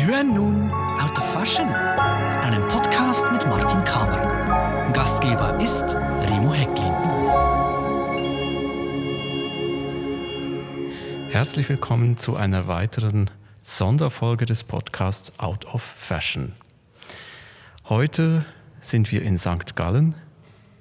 Sie 0.00 0.06
hören 0.06 0.32
nun 0.32 0.70
Out 0.70 1.18
of 1.18 1.30
Fashion, 1.30 1.68
einen 1.68 2.66
Podcast 2.68 3.30
mit 3.32 3.46
Martin 3.46 3.84
Kamer. 3.84 4.90
Gastgeber 4.94 5.60
ist 5.60 5.94
Remo 6.22 6.54
Hecklin. 6.54 6.94
Herzlich 11.28 11.68
willkommen 11.68 12.16
zu 12.16 12.34
einer 12.34 12.66
weiteren 12.66 13.28
Sonderfolge 13.60 14.46
des 14.46 14.64
Podcasts 14.64 15.38
Out 15.38 15.66
of 15.66 15.82
Fashion. 15.82 16.54
Heute 17.86 18.46
sind 18.80 19.12
wir 19.12 19.20
in 19.20 19.36
St. 19.36 19.76
Gallen, 19.76 20.14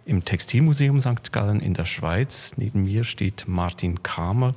im 0.06 0.24
Textilmuseum 0.24 1.02
St. 1.02 1.34
Gallen 1.34 1.60
in 1.60 1.74
der 1.74 1.86
Schweiz. 1.86 2.54
Neben 2.56 2.86
mir 2.86 3.04
steht 3.04 3.50
Martin 3.50 4.02
Kamer. 4.02 4.56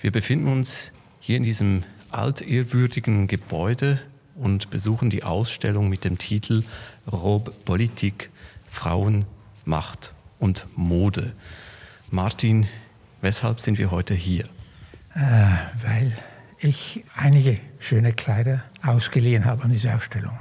Wir 0.00 0.12
befinden 0.12 0.50
uns 0.50 0.92
hier 1.20 1.36
in 1.36 1.42
diesem 1.42 1.84
altehrwürdigen 2.10 3.26
Gebäude 3.26 4.00
und 4.34 4.70
besuchen 4.70 5.10
die 5.10 5.24
Ausstellung 5.24 5.88
mit 5.88 6.04
dem 6.04 6.18
Titel 6.18 6.64
Robe 7.10 7.50
Politik, 7.64 8.30
Frauen, 8.70 9.24
Macht 9.64 10.14
und 10.38 10.66
Mode. 10.76 11.32
Martin, 12.10 12.68
weshalb 13.20 13.60
sind 13.60 13.78
wir 13.78 13.90
heute 13.90 14.14
hier? 14.14 14.44
Äh, 15.14 15.18
weil 15.82 16.12
ich 16.58 17.04
einige 17.16 17.58
schöne 17.78 18.12
Kleider 18.12 18.64
ausgeliehen 18.82 19.44
habe 19.44 19.64
an 19.64 19.72
diese 19.72 19.94
Ausstellung. 19.94 20.38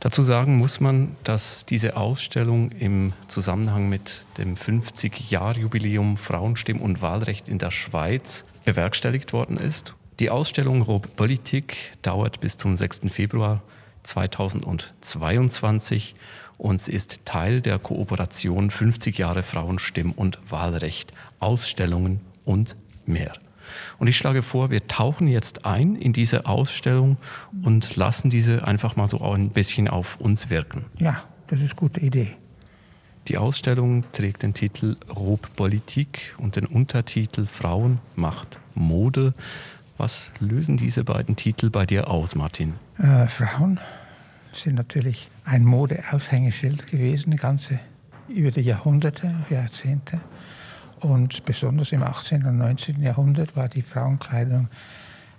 Dazu 0.00 0.22
sagen 0.22 0.58
muss 0.58 0.80
man, 0.80 1.16
dass 1.24 1.64
diese 1.64 1.96
Ausstellung 1.96 2.70
im 2.72 3.14
Zusammenhang 3.28 3.88
mit 3.88 4.26
dem 4.36 4.54
50-Jahr-Jubiläum 4.54 6.18
Frauenstimm- 6.18 6.80
und 6.80 7.00
Wahlrecht 7.00 7.48
in 7.48 7.58
der 7.58 7.70
Schweiz 7.70 8.44
bewerkstelligt 8.64 9.32
worden 9.32 9.56
ist. 9.56 9.94
Die 10.20 10.30
Ausstellung 10.30 10.82
Rob 10.82 11.16
Politik 11.16 11.90
dauert 12.02 12.40
bis 12.40 12.56
zum 12.56 12.76
6. 12.76 13.00
Februar 13.10 13.64
2022 14.04 16.14
und 16.56 16.80
sie 16.80 16.92
ist 16.92 17.24
Teil 17.24 17.60
der 17.60 17.80
Kooperation 17.80 18.70
50 18.70 19.18
Jahre 19.18 19.42
Frauenstimm- 19.42 20.12
und 20.12 20.38
Wahlrecht, 20.48 21.12
Ausstellungen 21.40 22.20
und 22.44 22.76
mehr. 23.06 23.32
Und 23.98 24.06
ich 24.06 24.16
schlage 24.16 24.42
vor, 24.42 24.70
wir 24.70 24.86
tauchen 24.86 25.26
jetzt 25.26 25.66
ein 25.66 25.96
in 25.96 26.12
diese 26.12 26.46
Ausstellung 26.46 27.16
und 27.64 27.96
lassen 27.96 28.30
diese 28.30 28.68
einfach 28.68 28.94
mal 28.94 29.08
so 29.08 29.20
ein 29.20 29.48
bisschen 29.48 29.88
auf 29.88 30.20
uns 30.20 30.48
wirken. 30.48 30.84
Ja, 31.00 31.24
das 31.48 31.60
ist 31.60 31.72
eine 31.72 31.80
gute 31.80 31.98
Idee. 31.98 32.36
Die 33.26 33.38
Ausstellung 33.38 34.04
trägt 34.12 34.42
den 34.42 34.52
Titel 34.52 34.96
Rob 35.08 35.48
Politik 35.56 36.34
und 36.38 36.56
den 36.56 36.66
Untertitel 36.66 37.46
Frauen, 37.46 38.00
Macht, 38.16 38.58
Mode. 38.74 39.32
Was 39.96 40.30
lösen 40.40 40.76
diese 40.76 41.04
beiden 41.04 41.36
Titel 41.36 41.70
bei 41.70 41.86
dir 41.86 42.08
aus, 42.08 42.34
Martin? 42.34 42.74
Äh, 42.98 43.26
Frauen 43.26 43.78
sind 44.52 44.74
natürlich 44.74 45.30
ein 45.44 45.64
Modeaushängeschild 45.64 46.88
gewesen, 46.88 47.36
ganze 47.36 47.78
über 48.28 48.50
die 48.50 48.62
Jahrhunderte, 48.62 49.32
Jahrzehnte. 49.50 50.20
Und 51.00 51.44
besonders 51.44 51.92
im 51.92 52.02
18. 52.02 52.46
und 52.46 52.56
19. 52.58 53.00
Jahrhundert 53.02 53.54
war 53.56 53.68
die 53.68 53.82
Frauenkleidung 53.82 54.68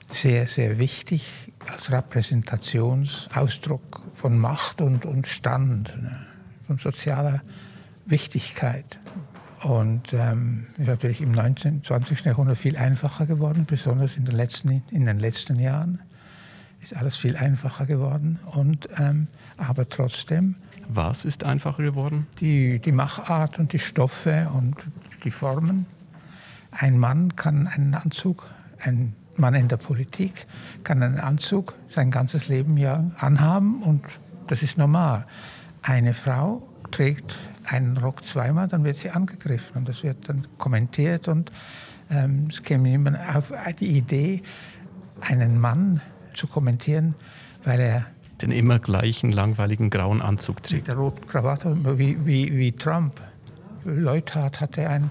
sehr, 0.08 0.48
sehr 0.48 0.78
wichtig 0.78 1.28
als 1.68 1.92
Repräsentationsausdruck 1.92 4.02
von 4.14 4.38
Macht 4.38 4.80
und, 4.82 5.06
und 5.06 5.28
Stand, 5.28 5.96
ne, 6.02 6.26
von 6.68 6.78
sozialer 6.78 7.42
Wichtigkeit. 8.06 9.00
Und 9.64 10.14
ähm, 10.14 10.68
ist 10.78 10.88
natürlich 10.88 11.22
im 11.22 11.32
19., 11.32 11.84
20. 11.84 12.26
Jahrhundert 12.26 12.58
viel 12.58 12.78
einfacher 12.78 13.26
geworden, 13.26 13.66
besonders 13.66 14.18
in 14.18 14.26
den 14.26 14.36
letzten, 14.36 14.84
in 14.92 15.06
den 15.06 15.20
letzten 15.20 15.60
Jahren 15.60 16.02
ist 16.82 16.96
alles 16.96 17.18
viel 17.18 17.36
einfacher 17.36 17.86
geworden. 17.86 18.40
Und, 18.46 18.88
ähm, 19.00 19.28
aber 19.58 19.90
trotzdem. 19.90 20.56
Was 20.88 21.26
ist 21.26 21.44
einfacher 21.44 21.82
geworden? 21.82 22.28
Die, 22.40 22.80
die 22.80 22.92
Machart 22.92 23.58
und 23.58 23.74
die 23.74 23.80
Stoffe 23.80 24.50
und 24.54 24.76
die 25.24 25.32
Formen. 25.32 25.88
Ein 26.72 27.00
Mann 27.00 27.36
kann 27.36 27.68
einen 27.68 27.96
Anzug, 27.96 28.44
ein 28.80 29.16
Mann 29.38 29.56
in 29.56 29.68
der 29.68 29.78
Politik 29.78 30.46
kann 30.84 31.02
einen 31.02 31.20
Anzug 31.20 31.74
sein 31.90 32.12
ganzes 32.12 32.48
Leben 32.48 32.78
ja 32.78 33.10
anhaben 33.18 33.82
und 33.82 34.04
das 34.48 34.62
ist 34.62 34.78
normal. 34.78 35.26
Eine 35.82 36.14
Frau 36.14 36.68
trägt 36.92 37.36
einen 37.68 37.98
Rock 37.98 38.24
zweimal, 38.24 38.68
dann 38.68 38.84
wird 38.84 38.98
sie 38.98 39.10
angegriffen 39.10 39.78
und 39.78 39.90
das 39.90 40.04
wird 40.04 40.30
dann 40.30 40.48
kommentiert 40.58 41.28
und 41.28 41.52
ähm, 42.10 42.48
es 42.50 42.62
käme 42.64 42.90
niemand 42.90 43.18
auf 43.36 43.52
die 43.80 43.98
Idee, 43.98 44.44
einen 45.22 45.60
Mann 45.60 46.02
zu 46.34 46.48
kommentieren, 46.48 47.16
weil 47.64 47.80
er 47.80 48.06
den 48.42 48.52
immer 48.52 48.80
gleichen 48.80 49.32
langweiligen 49.32 49.90
grauen 49.90 50.22
Anzug 50.22 50.62
trägt. 50.62 50.82
Mit 50.82 50.88
der 50.90 50.96
roten 50.96 51.26
Krawatte, 51.26 51.98
wie, 51.98 52.26
wie, 52.26 52.58
wie 52.58 52.72
Trump. 52.74 53.22
Leuthard 53.86 54.60
hatte 54.60 54.90
ein 54.90 55.10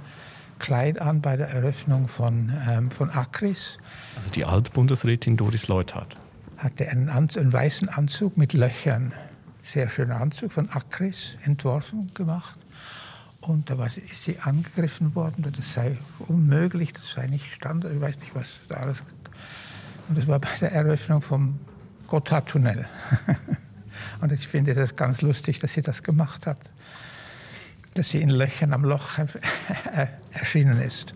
Kleid 0.58 1.00
an 1.00 1.20
bei 1.20 1.36
der 1.36 1.48
Eröffnung 1.48 2.06
von, 2.08 2.52
ähm, 2.68 2.90
von 2.90 3.10
Acris. 3.10 3.78
Also 4.16 4.30
die 4.30 4.44
Altbundesrätin 4.44 5.36
Doris 5.36 5.68
Leuthard. 5.68 6.16
Hatte 6.58 6.88
einen, 6.88 7.08
Anzug, 7.08 7.42
einen 7.42 7.52
weißen 7.52 7.88
Anzug 7.88 8.36
mit 8.36 8.52
Löchern. 8.52 9.12
Sehr 9.64 9.88
schöner 9.88 10.20
Anzug 10.20 10.52
von 10.52 10.70
Acris, 10.70 11.36
entworfen, 11.44 12.12
gemacht. 12.14 12.56
Und 13.40 13.70
da 13.70 13.78
war 13.78 13.90
sie, 13.90 14.00
ist 14.00 14.24
sie 14.24 14.38
angegriffen 14.38 15.14
worden, 15.14 15.42
das 15.42 15.74
sei 15.74 15.98
unmöglich, 16.18 16.92
das 16.92 17.10
sei 17.10 17.26
nicht 17.26 17.52
Standard, 17.52 17.92
ich 17.92 18.00
weiß 18.00 18.18
nicht, 18.18 18.34
was 18.34 18.46
da 18.68 18.76
alles. 18.76 18.98
Und 20.08 20.16
das 20.16 20.26
war 20.28 20.38
bei 20.38 20.48
der 20.60 20.72
Eröffnung 20.72 21.20
vom 21.22 21.58
Gotthardtunnel. 22.06 22.86
Und 24.20 24.32
ich 24.32 24.48
finde 24.48 24.74
das 24.74 24.96
ganz 24.96 25.22
lustig, 25.22 25.58
dass 25.60 25.72
sie 25.72 25.82
das 25.82 26.02
gemacht 26.02 26.46
hat 26.46 26.58
dass 27.94 28.10
sie 28.10 28.20
in 28.20 28.30
Löchern 28.30 28.72
am 28.72 28.84
Loch 28.84 29.18
erschienen 30.32 30.80
ist. 30.80 31.14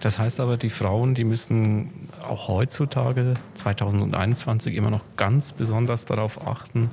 Das 0.00 0.18
heißt 0.18 0.40
aber, 0.40 0.56
die 0.56 0.70
Frauen, 0.70 1.14
die 1.14 1.24
müssen 1.24 1.90
auch 2.26 2.48
heutzutage, 2.48 3.34
2021, 3.54 4.74
immer 4.74 4.90
noch 4.90 5.04
ganz 5.16 5.52
besonders 5.52 6.06
darauf 6.06 6.46
achten, 6.46 6.90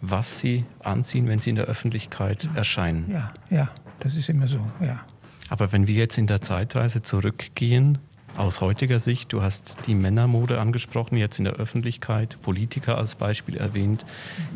was 0.00 0.38
sie 0.38 0.64
anziehen, 0.82 1.28
wenn 1.28 1.38
sie 1.38 1.50
in 1.50 1.56
der 1.56 1.66
Öffentlichkeit 1.66 2.44
ja. 2.44 2.50
erscheinen. 2.54 3.10
Ja, 3.10 3.32
ja, 3.50 3.68
das 4.00 4.14
ist 4.14 4.28
immer 4.30 4.48
so, 4.48 4.60
ja. 4.80 5.00
Aber 5.48 5.70
wenn 5.72 5.86
wir 5.86 5.94
jetzt 5.94 6.18
in 6.18 6.26
der 6.26 6.40
Zeitreise 6.40 7.02
zurückgehen, 7.02 7.98
aus 8.36 8.60
heutiger 8.60 9.00
Sicht, 9.00 9.32
du 9.32 9.42
hast 9.42 9.86
die 9.86 9.94
Männermode 9.94 10.60
angesprochen, 10.60 11.16
jetzt 11.16 11.38
in 11.38 11.44
der 11.44 11.54
Öffentlichkeit, 11.54 12.36
Politiker 12.42 12.98
als 12.98 13.14
Beispiel 13.14 13.56
erwähnt. 13.56 14.04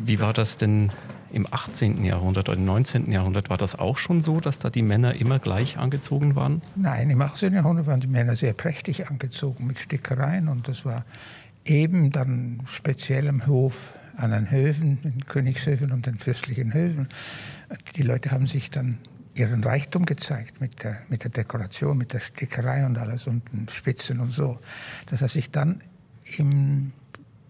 Wie 0.03 0.19
war 0.19 0.33
das 0.33 0.57
denn 0.57 0.91
im 1.31 1.47
18. 1.49 2.03
Jahrhundert 2.03 2.49
oder 2.49 2.57
im 2.57 2.65
19. 2.65 3.11
Jahrhundert? 3.11 3.49
War 3.49 3.57
das 3.57 3.77
auch 3.77 3.97
schon 3.97 4.21
so, 4.21 4.39
dass 4.39 4.59
da 4.59 4.69
die 4.69 4.81
Männer 4.81 5.15
immer 5.15 5.39
gleich 5.39 5.77
angezogen 5.77 6.35
waren? 6.35 6.61
Nein, 6.75 7.09
im 7.09 7.21
18. 7.21 7.53
Jahrhundert 7.53 7.87
waren 7.87 8.01
die 8.01 8.07
Männer 8.07 8.35
sehr 8.35 8.53
prächtig 8.53 9.09
angezogen 9.09 9.65
mit 9.65 9.79
Stickereien 9.79 10.47
und 10.47 10.67
das 10.67 10.85
war 10.85 11.05
eben 11.65 12.11
dann 12.11 12.61
speziell 12.67 13.27
am 13.27 13.47
Hof 13.47 13.95
an 14.17 14.31
den 14.31 14.51
Höfen, 14.51 15.01
den 15.03 15.25
Königshöfen 15.25 15.91
und 15.91 16.05
den 16.05 16.17
fürstlichen 16.17 16.73
Höfen. 16.73 17.07
Die 17.95 18.03
Leute 18.03 18.31
haben 18.31 18.47
sich 18.47 18.69
dann 18.69 18.97
ihren 19.33 19.63
Reichtum 19.63 20.05
gezeigt 20.05 20.59
mit 20.59 20.83
der, 20.83 21.01
mit 21.09 21.23
der 21.23 21.31
Dekoration, 21.31 21.97
mit 21.97 22.13
der 22.13 22.19
Stickerei 22.19 22.85
und 22.85 22.97
alles 22.97 23.27
und 23.27 23.43
Spitzen 23.71 24.19
und 24.19 24.31
so. 24.31 24.59
Das 25.07 25.21
hat 25.21 25.31
sich 25.31 25.51
dann 25.51 25.81
im 26.37 26.91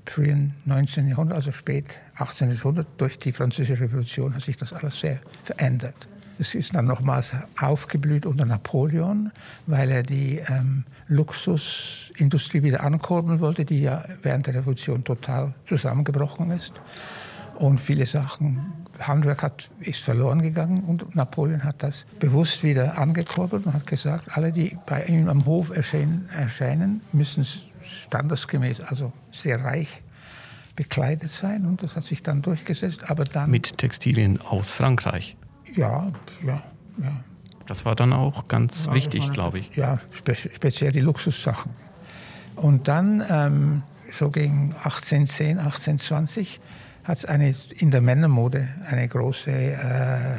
frühen 0.06 0.53
19. 0.66 1.08
Jahrhundert, 1.08 1.38
also 1.38 1.52
spät 1.52 2.02
18. 2.16 2.52
Jahrhundert, 2.52 2.88
durch 2.97 3.18
die 3.20 3.31
Französische 3.31 3.81
Revolution 3.81 4.36
hat 4.36 4.44
sich 4.44 4.58
das 4.58 4.74
alles 4.74 5.00
sehr 5.00 5.20
verändert. 5.44 6.08
Es 6.40 6.56
ist 6.56 6.74
dann 6.74 6.86
nochmals 6.86 7.31
aufgeblüht 7.59 8.25
unter 8.25 8.46
Napoleon, 8.46 9.31
weil 9.68 9.91
er 9.91 10.02
die 10.02 10.41
ähm, 10.47 10.85
Luxusindustrie 11.08 12.64
wieder 12.64 12.84
ankurbeln 12.84 13.40
wollte, 13.40 13.64
die 13.64 13.82
ja 13.82 14.03
während 14.23 14.47
der 14.47 14.56
Revolution 14.56 15.03
total 15.03 15.53
zusammengebrochen 15.67 16.50
ist. 16.52 16.73
Und 17.56 17.79
viele 17.79 18.08
Sachen 18.08 18.73
Handwerk 18.99 19.43
hat, 19.43 19.70
ist 19.79 20.02
verloren 20.02 20.41
gegangen 20.41 20.84
und 20.84 21.16
Napoleon 21.16 21.64
hat 21.64 21.84
das 21.84 22.05
bewusst 22.20 22.64
wieder 22.64 22.97
angekurbelt 22.97 23.66
und 23.66 23.73
hat 23.73 23.88
gesagt, 23.88 24.38
alle, 24.38 24.52
die 24.52 24.78
bei 24.85 25.03
ihm 25.05 25.28
am 25.29 25.46
Hof 25.46 25.76
erscheinen, 25.76 26.29
erscheinen 26.35 27.02
müssen 27.11 27.46
standesgemäß, 28.08 28.82
also 28.82 29.11
sehr 29.32 29.64
reich 29.64 30.02
bekleidet 30.76 31.29
sein 31.29 31.66
und 31.66 31.84
das 31.84 31.96
hat 31.96 32.05
sich 32.05 32.23
dann 32.23 32.41
durchgesetzt. 32.41 33.09
Aber 33.09 33.26
dann 33.26 33.49
mit 33.49 33.78
Textilien 33.78 34.40
aus 34.41 34.70
Frankreich. 34.70 35.35
Ja, 35.76 36.11
ja, 36.46 36.64
ja. 36.97 37.23
Das 37.67 37.85
war 37.85 37.96
dann 37.96 38.14
auch 38.14 38.47
ganz 38.47 38.85
ja, 38.85 38.94
wichtig, 38.94 39.32
glaube 39.32 39.59
ich. 39.59 39.76
Ja, 39.76 39.99
spe 40.11 40.35
speziell 40.35 40.91
die 40.91 40.99
Luxussachen. 40.99 41.72
Und 42.55 42.87
dann 42.87 43.23
ähm, 43.29 43.84
so 44.11 44.29
gegen 44.29 44.73
1810, 44.84 45.58
1820 45.59 46.59
hat 47.03 47.20
es 47.20 47.26
eine, 47.26 47.56
in 47.78 47.92
der 47.92 48.02
Männermode 48.02 48.68
eine 48.90 49.08
große, 49.08 49.52
äh, 49.52 50.36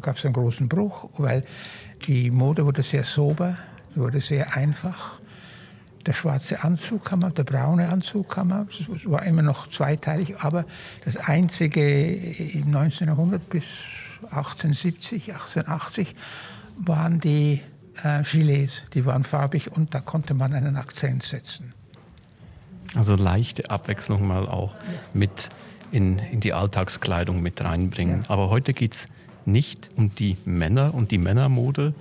gab 0.00 0.16
es 0.16 0.24
einen 0.24 0.34
großen 0.34 0.68
Bruch, 0.68 1.08
weil 1.18 1.44
die 2.06 2.30
Mode 2.30 2.64
wurde 2.64 2.82
sehr 2.82 3.04
sober, 3.04 3.56
wurde 3.94 4.20
sehr 4.20 4.56
einfach. 4.56 5.20
der 6.04 6.12
schwarze 6.12 6.62
Anzug 6.62 7.04
kam 7.04 7.24
ab, 7.24 7.34
der 7.34 7.42
braune 7.42 7.88
Anzug 7.88 8.28
kam 8.30 8.52
ab. 8.52 8.68
Es 8.70 9.10
war 9.10 9.24
immer 9.24 9.42
noch 9.42 9.68
zweiteilig, 9.70 10.36
aber 10.38 10.64
das 11.04 11.16
einzige 11.16 12.14
im 12.14 12.68
1900 12.68 13.48
bis 13.48 13.64
1870, 14.30 15.32
1880 15.32 16.14
waren 16.78 17.18
die 17.20 17.60
äh, 18.02 18.22
Gilets, 18.22 18.82
die 18.94 19.04
waren 19.04 19.24
farbig 19.24 19.72
und 19.72 19.94
da 19.94 20.00
konnte 20.00 20.34
man 20.34 20.54
einen 20.54 20.76
Akzent 20.76 21.22
setzen. 21.22 21.72
Also 22.96 23.14
leichte 23.14 23.70
Abwechslung 23.70 24.26
mal 24.26 24.48
auch 24.48 24.74
mit 25.12 25.50
in, 25.92 26.18
in 26.18 26.40
die 26.40 26.52
Alltagskleidung 26.52 27.42
mit 27.42 27.62
reinbringen. 27.62 28.22
Ja. 28.24 28.30
Aber 28.30 28.50
heute 28.50 28.72
geht 28.72 28.94
es 28.94 29.08
nicht 29.44 29.90
um 29.96 30.14
die 30.14 30.36
Männer 30.44 30.94
und 30.94 31.10
die 31.10 31.18
Männermode. 31.18 31.94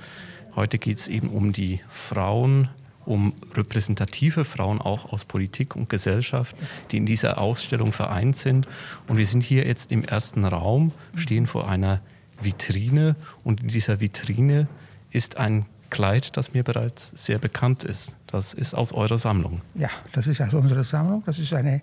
Heute 0.56 0.77
geht 0.77 0.97
es 0.97 1.07
eben 1.07 1.30
um 1.30 1.53
die 1.53 1.81
Frauen, 1.89 2.69
um 3.06 3.33
repräsentative 3.53 4.45
Frauen 4.45 4.81
auch 4.81 5.12
aus 5.12 5.25
Politik 5.25 5.75
und 5.75 5.89
Gesellschaft, 5.89 6.56
die 6.92 6.98
in 6.98 7.06
dieser 7.06 7.38
Ausstellung 7.38 7.91
vereint 7.91 8.38
sind. 8.38 8.68
Und 9.07 9.18
wir 9.18 9.25
sind 9.25 9.44
hier 9.44 9.68
jetzt 9.68 9.91
im 9.91 10.03
ersten 10.03 10.45
Raum, 10.45 10.91
stehen 11.13 11.45
vor 11.45 11.69
einer 11.69 12.01
Vitrine 12.41 13.15
und 13.44 13.62
in 13.62 13.68
dieser 13.68 14.00
Vitrine 14.00 14.68
ist 15.12 15.38
ein 15.38 15.65
Kleid, 15.95 16.36
das 16.36 16.53
mir 16.53 16.63
bereits 16.63 17.13
sehr 17.15 17.39
bekannt 17.39 17.86
ist. 17.86 18.18
Das 18.27 18.53
ist 18.53 18.74
aus 18.74 18.92
eurer 18.92 19.18
Sammlung. 19.18 19.62
Ja, 19.75 19.89
das 20.12 20.27
ist 20.27 20.42
aus 20.42 20.53
unserer 20.53 20.83
Sammlung. 20.83 21.24
Das 21.25 21.39
ist 21.39 21.53
eine 21.53 21.81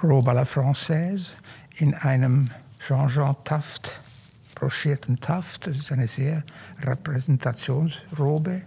Robe 0.00 0.30
à 0.30 0.34
la 0.34 0.44
Française 0.44 1.32
in 1.74 1.92
einem 1.92 2.52
Jean-Jean 2.78 3.34
Taft, 3.42 4.00
broschierten 4.54 5.18
Taft. 5.18 5.66
Das 5.66 5.76
ist 5.76 5.90
eine 5.90 6.06
sehr 6.06 6.44
Repräsentationsrobe 6.84 8.62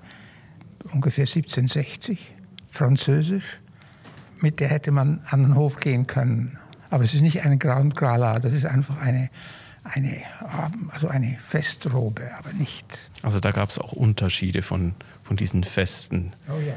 ungefähr 0.92 1.24
1760, 1.24 2.34
französisch. 2.70 3.62
Mit 4.42 4.60
der 4.60 4.68
hätte 4.68 4.92
man 4.92 5.22
an 5.30 5.44
den 5.44 5.56
Hof 5.56 5.80
gehen 5.80 6.06
können. 6.06 6.58
Aber 6.90 7.06
es 7.06 7.14
ist 7.14 7.22
nicht 7.22 7.46
eine 7.46 7.58
Grand 7.58 7.96
Grala, 7.96 8.40
das 8.40 8.52
ist 8.52 8.66
einfach 8.66 9.00
eine, 9.02 9.30
eine, 9.86 10.18
also 10.92 11.08
eine 11.08 11.38
Festrobe, 11.48 12.24
aber 12.38 12.52
nicht. 12.54 12.86
Also 13.22 13.40
da 13.40 13.52
gab 13.52 13.70
es 13.70 13.78
auch 13.78 13.94
Unterschiede 13.94 14.62
von, 14.62 14.94
von 15.24 15.38
diesen 15.38 15.64
Festen. 15.64 16.34
Oh 16.50 16.60
ja. 16.60 16.74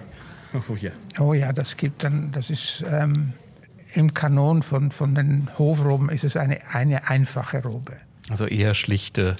Oh 0.68 0.74
ja. 0.74 0.90
Oh 1.18 1.34
ja, 1.34 1.52
das 1.52 1.76
gibt 1.76 2.04
dann, 2.04 2.32
das 2.32 2.50
ist 2.50 2.84
ähm, 2.88 3.32
im 3.94 4.14
Kanon 4.14 4.62
von, 4.62 4.90
von 4.90 5.14
den 5.14 5.48
Hofroben 5.58 6.10
ist 6.10 6.24
es 6.24 6.36
eine, 6.36 6.60
eine 6.72 7.08
einfache 7.08 7.62
Robe. 7.62 7.96
Also 8.28 8.46
eher 8.46 8.74
schlichte 8.74 9.36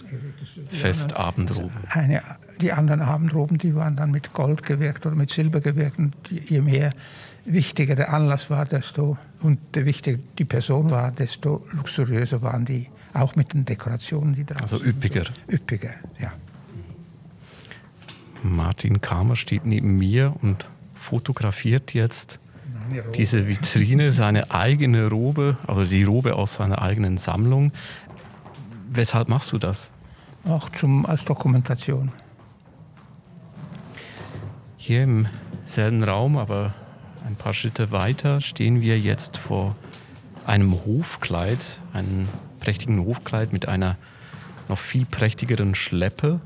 Festabendroben. 0.70 1.70
Eine, 1.90 2.22
die 2.60 2.72
anderen 2.72 3.02
Abendroben, 3.02 3.58
die 3.58 3.74
waren 3.74 3.96
dann 3.96 4.10
mit 4.10 4.32
Gold 4.32 4.62
gewirkt 4.62 5.04
oder 5.04 5.14
mit 5.14 5.30
Silber 5.30 5.60
gewirkt. 5.60 5.98
Und 5.98 6.14
je 6.30 6.62
mehr 6.62 6.92
wichtiger 7.44 7.96
der 7.96 8.12
Anlass 8.12 8.48
war, 8.48 8.64
desto 8.64 9.18
und 9.40 9.58
wichtiger 9.74 10.18
die 10.38 10.46
Person 10.46 10.90
war, 10.90 11.10
desto 11.10 11.66
luxuriöser 11.72 12.40
waren 12.40 12.64
die, 12.64 12.88
auch 13.14 13.36
mit 13.36 13.52
den 13.52 13.64
Dekorationen, 13.64 14.34
die 14.34 14.44
drauf 14.44 14.62
Also 14.62 14.82
üppiger. 14.82 15.24
So, 15.24 15.52
üppiger, 15.52 15.90
ja. 16.18 16.32
Martin 18.42 19.00
Kamer 19.00 19.36
steht 19.36 19.64
neben 19.64 19.96
mir 19.96 20.34
und 20.42 20.68
fotografiert 20.94 21.94
jetzt 21.94 22.38
diese 23.16 23.48
Vitrine, 23.48 24.12
seine 24.12 24.50
eigene 24.50 25.08
Robe, 25.08 25.56
also 25.66 25.84
die 25.84 26.04
Robe 26.04 26.36
aus 26.36 26.54
seiner 26.54 26.80
eigenen 26.80 27.18
Sammlung. 27.18 27.72
Weshalb 28.90 29.28
machst 29.28 29.52
du 29.52 29.58
das? 29.58 29.90
Auch 30.44 30.70
zum, 30.70 31.04
als 31.04 31.24
Dokumentation. 31.24 32.12
Hier 34.76 35.02
im 35.02 35.26
selben 35.66 36.02
Raum, 36.02 36.38
aber 36.38 36.74
ein 37.26 37.36
paar 37.36 37.52
Schritte 37.52 37.90
weiter, 37.90 38.40
stehen 38.40 38.80
wir 38.80 38.98
jetzt 38.98 39.36
vor 39.36 39.76
einem 40.46 40.72
Hofkleid, 40.72 41.80
einem 41.92 42.28
prächtigen 42.68 43.02
Hofkleid 43.02 43.54
mit 43.54 43.66
einer 43.66 43.96
noch 44.68 44.76
viel 44.76 45.06
prächtigeren 45.06 45.74
Schleppe. 45.74 46.38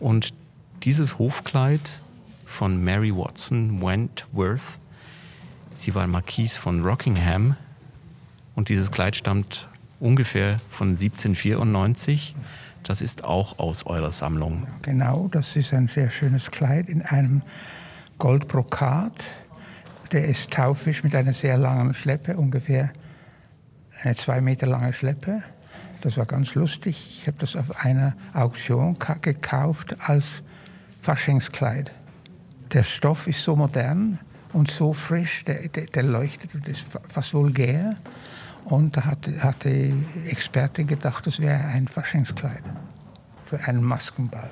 Und 0.00 0.34
dieses 0.82 1.16
Hofkleid 1.20 2.00
von 2.44 2.82
Mary 2.82 3.14
Watson 3.14 3.80
Wentworth, 3.80 4.60
sie 5.76 5.94
war 5.94 6.08
Marquise 6.08 6.58
von 6.58 6.84
Rockingham 6.84 7.54
und 8.56 8.68
dieses 8.68 8.90
Kleid 8.90 9.14
stammt 9.14 9.68
ungefähr 10.00 10.60
von 10.72 10.88
1794. 10.88 12.34
Das 12.82 13.00
ist 13.00 13.22
auch 13.22 13.60
aus 13.60 13.86
eurer 13.86 14.10
Sammlung. 14.10 14.66
Genau, 14.82 15.28
das 15.30 15.54
ist 15.54 15.72
ein 15.72 15.86
sehr 15.86 16.10
schönes 16.10 16.50
Kleid 16.50 16.88
in 16.88 17.02
einem 17.02 17.42
Goldbrokat. 18.18 19.12
Der 20.10 20.24
ist 20.24 20.50
taufisch 20.50 21.04
mit 21.04 21.14
einer 21.14 21.32
sehr 21.32 21.56
langen 21.56 21.94
Schleppe, 21.94 22.36
ungefähr 22.36 22.90
eine 24.02 24.16
zwei 24.16 24.40
Meter 24.40 24.66
lange 24.66 24.92
Schleppe. 24.92 25.44
Das 26.00 26.16
war 26.16 26.26
ganz 26.26 26.54
lustig. 26.54 27.20
Ich 27.20 27.26
habe 27.26 27.36
das 27.38 27.56
auf 27.56 27.84
einer 27.84 28.14
Auktion 28.32 28.96
gekauft 29.20 29.96
als 30.08 30.42
Faschingskleid. 31.00 31.90
Der 32.72 32.84
Stoff 32.84 33.26
ist 33.26 33.42
so 33.42 33.56
modern 33.56 34.18
und 34.52 34.70
so 34.70 34.92
frisch, 34.92 35.44
der, 35.44 35.68
der, 35.68 35.86
der 35.86 36.02
leuchtet 36.02 36.54
und 36.54 36.68
ist 36.68 36.84
fast 37.08 37.34
vulgär. 37.34 37.96
Und 38.64 38.96
da 38.96 39.04
hat, 39.04 39.28
hat 39.40 39.64
die 39.64 39.94
Expertin 40.26 40.86
gedacht, 40.86 41.26
das 41.26 41.40
wäre 41.40 41.64
ein 41.64 41.88
Faschingskleid 41.88 42.62
für 43.44 43.58
einen 43.64 43.82
Maskenball. 43.82 44.50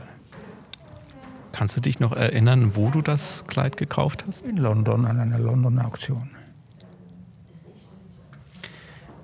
Kannst 1.53 1.77
du 1.77 1.81
dich 1.81 1.99
noch 1.99 2.13
erinnern, 2.13 2.77
wo 2.77 2.91
du 2.91 3.01
das 3.01 3.45
Kleid 3.47 3.77
gekauft 3.77 4.25
hast? 4.27 4.47
In 4.47 4.57
London, 4.57 5.05
an 5.05 5.19
einer 5.19 5.39
London-Auktion. 5.39 6.31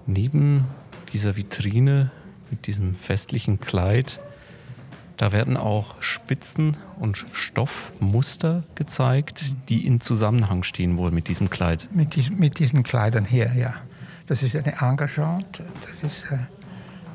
Neben 0.06 0.67
dieser 1.14 1.37
Vitrine 1.37 2.11
mit 2.50 2.66
diesem 2.66 2.94
festlichen 2.94 3.61
Kleid, 3.61 4.20
da 5.16 5.32
werden 5.32 5.56
auch 5.56 6.02
Spitzen 6.02 6.76
und 6.99 7.25
Stoffmuster 7.32 8.64
gezeigt, 8.75 9.55
die 9.69 9.87
in 9.87 10.00
Zusammenhang 10.00 10.64
stehen 10.64 10.99
wohl 10.99 11.12
mit 11.12 11.28
diesem 11.28 11.50
Kleid. 11.50 11.88
Mit, 11.93 12.16
dies, 12.16 12.31
mit 12.31 12.58
diesen 12.58 12.82
Kleidern 12.82 13.25
hier, 13.25 13.52
ja. 13.55 13.75
Das 14.26 14.43
ist 14.43 14.56
eine 14.56 14.72
Engagement, 14.81 15.62
das 16.02 16.12
ist 16.12 16.25
äh, 16.32 16.38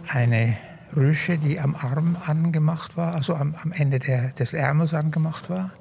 eine 0.08 0.58
Rüsche, 0.96 1.38
die 1.38 1.60
am 1.60 1.76
Arm 1.76 2.16
angemacht 2.26 2.96
war, 2.96 3.16
also 3.16 3.36
am, 3.36 3.54
am 3.62 3.74
Ende 3.74 4.00
der, 4.00 4.30
des 4.32 4.54
Ärmels 4.54 4.94
angemacht 4.94 5.50
war. 5.50 5.72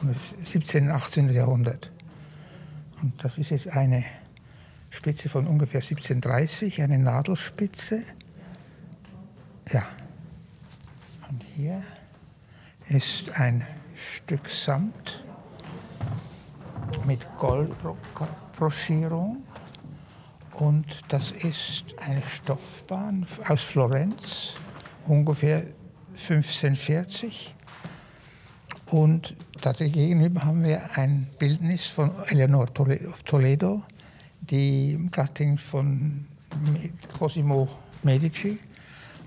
Und 0.00 0.14
das 0.14 0.50
17. 0.50 0.84
und 0.84 0.90
18. 0.92 1.28
Jahrhundert. 1.28 1.90
Und 3.02 3.22
das 3.22 3.36
ist 3.36 3.50
jetzt 3.50 3.68
eine 3.68 4.04
Spitze 4.90 5.28
von 5.28 5.46
ungefähr 5.46 5.80
1730, 5.80 6.82
eine 6.82 6.98
Nadelspitze. 6.98 8.02
Ja. 9.72 9.84
Und 11.28 11.44
hier 11.56 11.82
ist 12.88 13.30
ein 13.38 13.64
Stück 13.94 14.50
Samt 14.50 15.24
mit 17.06 17.20
Goldbroschierung. 17.38 19.44
Und 20.54 20.86
das 21.08 21.30
ist 21.30 21.94
eine 22.00 22.22
Stoffbahn 22.34 23.26
aus 23.48 23.62
Florenz, 23.62 24.54
ungefähr 25.06 25.66
1540. 26.12 27.54
Und 28.86 29.36
gegenüber 29.78 30.44
haben 30.44 30.64
wir 30.64 30.98
ein 30.98 31.28
Bildnis 31.38 31.86
von 31.86 32.10
Eleanor 32.28 32.74
Toledo, 32.74 33.82
die 34.50 35.08
Gattin 35.10 35.58
von 35.58 36.26
Cosimo 37.18 37.68
Medici. 38.02 38.58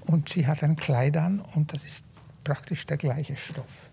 Und 0.01 0.29
sie 0.29 0.45
hat 0.45 0.63
ein 0.63 0.75
Kleid 0.75 1.15
an 1.15 1.41
und 1.55 1.73
das 1.73 1.85
ist 1.85 2.03
praktisch 2.43 2.85
der 2.85 2.97
gleiche 2.97 3.37
Stoff. 3.37 3.89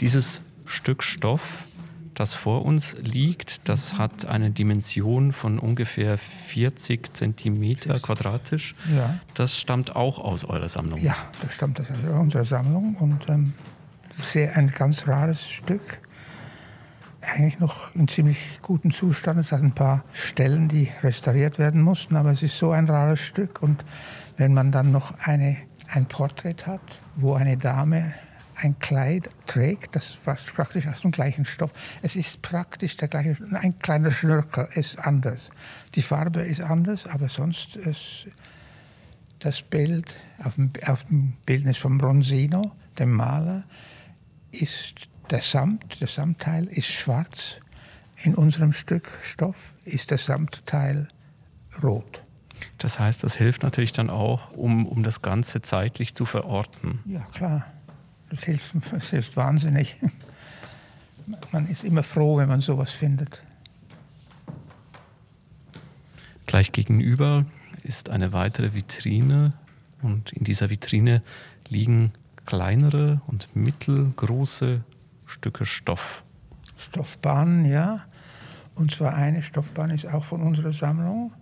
Dieses 0.00 0.40
Stück 0.66 1.02
Stoff 1.02 1.66
das 2.14 2.32
vor 2.32 2.64
uns 2.64 2.96
liegt, 3.00 3.68
das 3.68 3.98
hat 3.98 4.26
eine 4.26 4.50
Dimension 4.50 5.32
von 5.32 5.58
ungefähr 5.58 6.16
40 6.16 7.12
Zentimeter 7.14 7.98
quadratisch. 7.98 8.74
Ja. 8.94 9.18
Das 9.34 9.58
stammt 9.58 9.96
auch 9.96 10.18
aus 10.18 10.44
eurer 10.44 10.68
Sammlung. 10.68 11.02
Ja, 11.02 11.16
das 11.42 11.54
stammt 11.54 11.80
aus 11.80 11.86
unserer 12.08 12.44
Sammlung 12.44 12.94
und 12.96 13.28
ähm, 13.28 13.52
sehr 14.16 14.56
ein 14.56 14.68
ganz 14.70 15.08
rares 15.08 15.48
Stück. 15.48 16.00
Eigentlich 17.32 17.58
noch 17.58 17.94
in 17.94 18.08
ziemlich 18.08 18.38
gutem 18.60 18.92
Zustand. 18.92 19.40
Es 19.40 19.52
hat 19.52 19.62
ein 19.62 19.72
paar 19.72 20.04
Stellen, 20.12 20.68
die 20.68 20.90
restauriert 21.02 21.58
werden 21.58 21.80
mussten, 21.80 22.16
aber 22.16 22.32
es 22.32 22.42
ist 22.42 22.58
so 22.58 22.70
ein 22.70 22.88
rares 22.88 23.20
Stück. 23.20 23.62
Und 23.62 23.84
wenn 24.36 24.52
man 24.52 24.72
dann 24.72 24.92
noch 24.92 25.18
eine, 25.20 25.56
ein 25.88 26.06
Porträt 26.06 26.66
hat, 26.66 27.00
wo 27.16 27.34
eine 27.34 27.56
Dame 27.56 28.14
ein 28.56 28.78
Kleid 28.78 29.30
trägt, 29.46 29.96
das 29.96 30.14
fast 30.14 30.54
praktisch 30.54 30.86
aus 30.86 31.00
dem 31.00 31.10
gleichen 31.10 31.44
Stoff. 31.44 31.72
Es 32.02 32.16
ist 32.16 32.42
praktisch 32.42 32.96
der 32.96 33.08
gleiche, 33.08 33.36
ein 33.54 33.78
kleiner 33.78 34.10
Schnörkel 34.10 34.68
ist 34.74 34.98
anders. 34.98 35.50
Die 35.94 36.02
Farbe 36.02 36.40
ist 36.42 36.60
anders, 36.60 37.06
aber 37.06 37.28
sonst 37.28 37.76
ist 37.76 38.26
das 39.40 39.62
Bild 39.62 40.16
auf 40.42 40.54
dem, 40.54 40.70
auf 40.86 41.04
dem 41.04 41.34
Bildnis 41.44 41.78
von 41.78 41.98
Bronzino, 41.98 42.72
dem 42.98 43.12
Maler, 43.12 43.64
ist 44.52 45.08
der 45.30 45.40
Samt, 45.40 46.00
der 46.00 46.08
Samtteil 46.08 46.66
ist 46.66 46.88
schwarz 46.88 47.60
in 48.22 48.34
unserem 48.34 48.72
Stück 48.72 49.08
Stoff 49.22 49.74
ist 49.84 50.10
der 50.10 50.18
Samtteil 50.18 51.08
rot. 51.82 52.22
Das 52.78 52.98
heißt, 52.98 53.22
das 53.22 53.34
hilft 53.34 53.62
natürlich 53.62 53.92
dann 53.92 54.10
auch, 54.10 54.52
um, 54.52 54.86
um 54.86 55.02
das 55.02 55.22
Ganze 55.22 55.60
zeitlich 55.62 56.14
zu 56.14 56.24
verorten. 56.24 57.00
Ja, 57.04 57.26
klar. 57.34 57.66
Das 58.30 58.44
hilft, 58.44 58.74
das 58.92 59.10
hilft 59.10 59.36
wahnsinnig. 59.36 59.96
Man 61.52 61.68
ist 61.68 61.84
immer 61.84 62.02
froh, 62.02 62.38
wenn 62.38 62.48
man 62.48 62.60
sowas 62.60 62.92
findet. 62.92 63.42
Gleich 66.46 66.72
gegenüber 66.72 67.46
ist 67.82 68.10
eine 68.10 68.32
weitere 68.32 68.74
Vitrine 68.74 69.54
und 70.02 70.32
in 70.32 70.44
dieser 70.44 70.70
Vitrine 70.70 71.22
liegen 71.68 72.12
kleinere 72.46 73.20
und 73.26 73.54
mittelgroße 73.56 74.84
Stücke 75.34 75.66
Stoff. 75.66 76.22
Stoffbahnen, 76.76 77.64
ja. 77.66 78.04
Und 78.74 78.92
zwar 78.92 79.14
eine 79.14 79.42
Stoffbahn 79.42 79.90
ist 79.90 80.06
auch 80.06 80.24
von 80.24 80.42
unserer 80.42 80.72
Sammlung 80.72 81.32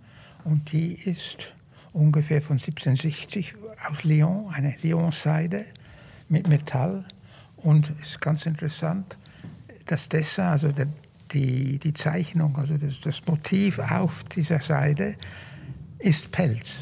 und 0.43 0.71
die 0.71 0.93
ist 0.93 1.53
ungefähr 1.93 2.41
von 2.41 2.57
1760 2.57 3.55
aus 3.89 4.03
Lyon, 4.03 4.51
eine 4.53 4.75
Lyon-Seide 4.81 5.65
mit 6.27 6.47
Metall. 6.47 7.05
Und 7.57 7.91
es 8.01 8.09
ist 8.09 8.21
ganz 8.21 8.45
interessant, 8.45 9.17
das 9.85 10.09
Dessin, 10.09 10.45
also 10.45 10.71
der, 10.71 10.87
die, 11.31 11.79
die 11.79 11.93
Zeichnung, 11.93 12.57
also 12.57 12.77
das, 12.77 12.99
das 12.99 13.25
Motiv 13.25 13.79
auf 13.79 14.23
dieser 14.25 14.59
Seide 14.61 15.15
ist 15.99 16.31
Pelz. 16.31 16.79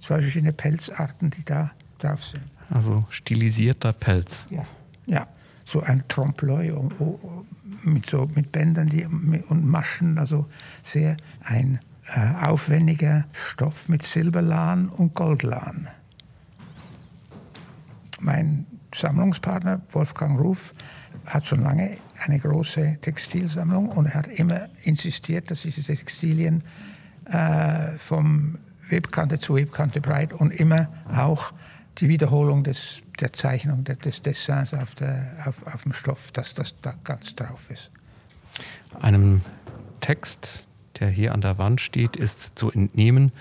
Zwei 0.00 0.20
verschiedene 0.20 0.52
Pelzarten, 0.52 1.30
die 1.30 1.44
da 1.44 1.72
drauf 1.98 2.24
sind. 2.24 2.44
Also 2.70 3.04
stilisierter 3.10 3.92
Pelz. 3.92 4.46
Ja, 4.50 4.66
ja. 5.06 5.26
So 5.70 5.80
ein 5.80 6.04
Trompe-l'œil 6.08 6.72
mit, 7.84 8.06
so, 8.06 8.28
mit 8.34 8.52
Bändern 8.52 8.88
die, 8.88 9.06
und 9.06 9.64
Maschen, 9.64 10.18
also 10.18 10.46
sehr 10.82 11.16
ein 11.44 11.80
äh, 12.06 12.44
aufwendiger 12.44 13.26
Stoff 13.32 13.88
mit 13.88 14.02
Silberlan 14.02 14.88
und 14.88 15.14
Goldlan. 15.14 15.88
Mein 18.20 18.66
Sammlungspartner 18.94 19.80
Wolfgang 19.92 20.38
Ruf 20.38 20.74
hat 21.26 21.46
schon 21.46 21.62
lange 21.62 21.96
eine 22.24 22.38
große 22.38 22.98
Textilsammlung 23.00 23.88
und 23.88 24.06
er 24.06 24.14
hat 24.14 24.26
immer 24.26 24.68
insistiert, 24.82 25.50
dass 25.50 25.62
diese 25.62 25.82
Textilien 25.82 26.64
äh, 27.26 27.92
vom 27.98 28.58
Webkante 28.88 29.38
zu 29.38 29.54
Webkante 29.54 30.00
breit 30.00 30.34
und 30.34 30.52
immer 30.52 30.88
auch 31.14 31.52
die 31.98 32.08
Wiederholung 32.08 32.64
des, 32.64 33.02
der 33.20 33.32
Zeichnung, 33.32 33.84
des 33.84 34.22
Dessins 34.22 34.74
auf, 34.74 34.94
der, 34.94 35.36
auf, 35.46 35.66
auf 35.66 35.82
dem 35.82 35.92
Stoff, 35.92 36.32
dass 36.32 36.54
das 36.54 36.74
da 36.82 36.94
ganz 37.04 37.34
drauf 37.34 37.70
ist. 37.70 37.90
Einem 39.00 39.42
Text, 40.00 40.66
der 40.98 41.08
hier 41.08 41.32
an 41.32 41.40
der 41.40 41.58
Wand 41.58 41.80
steht, 41.80 42.16
ist 42.16 42.58
zu 42.58 42.70
entnehmen, 42.70 43.32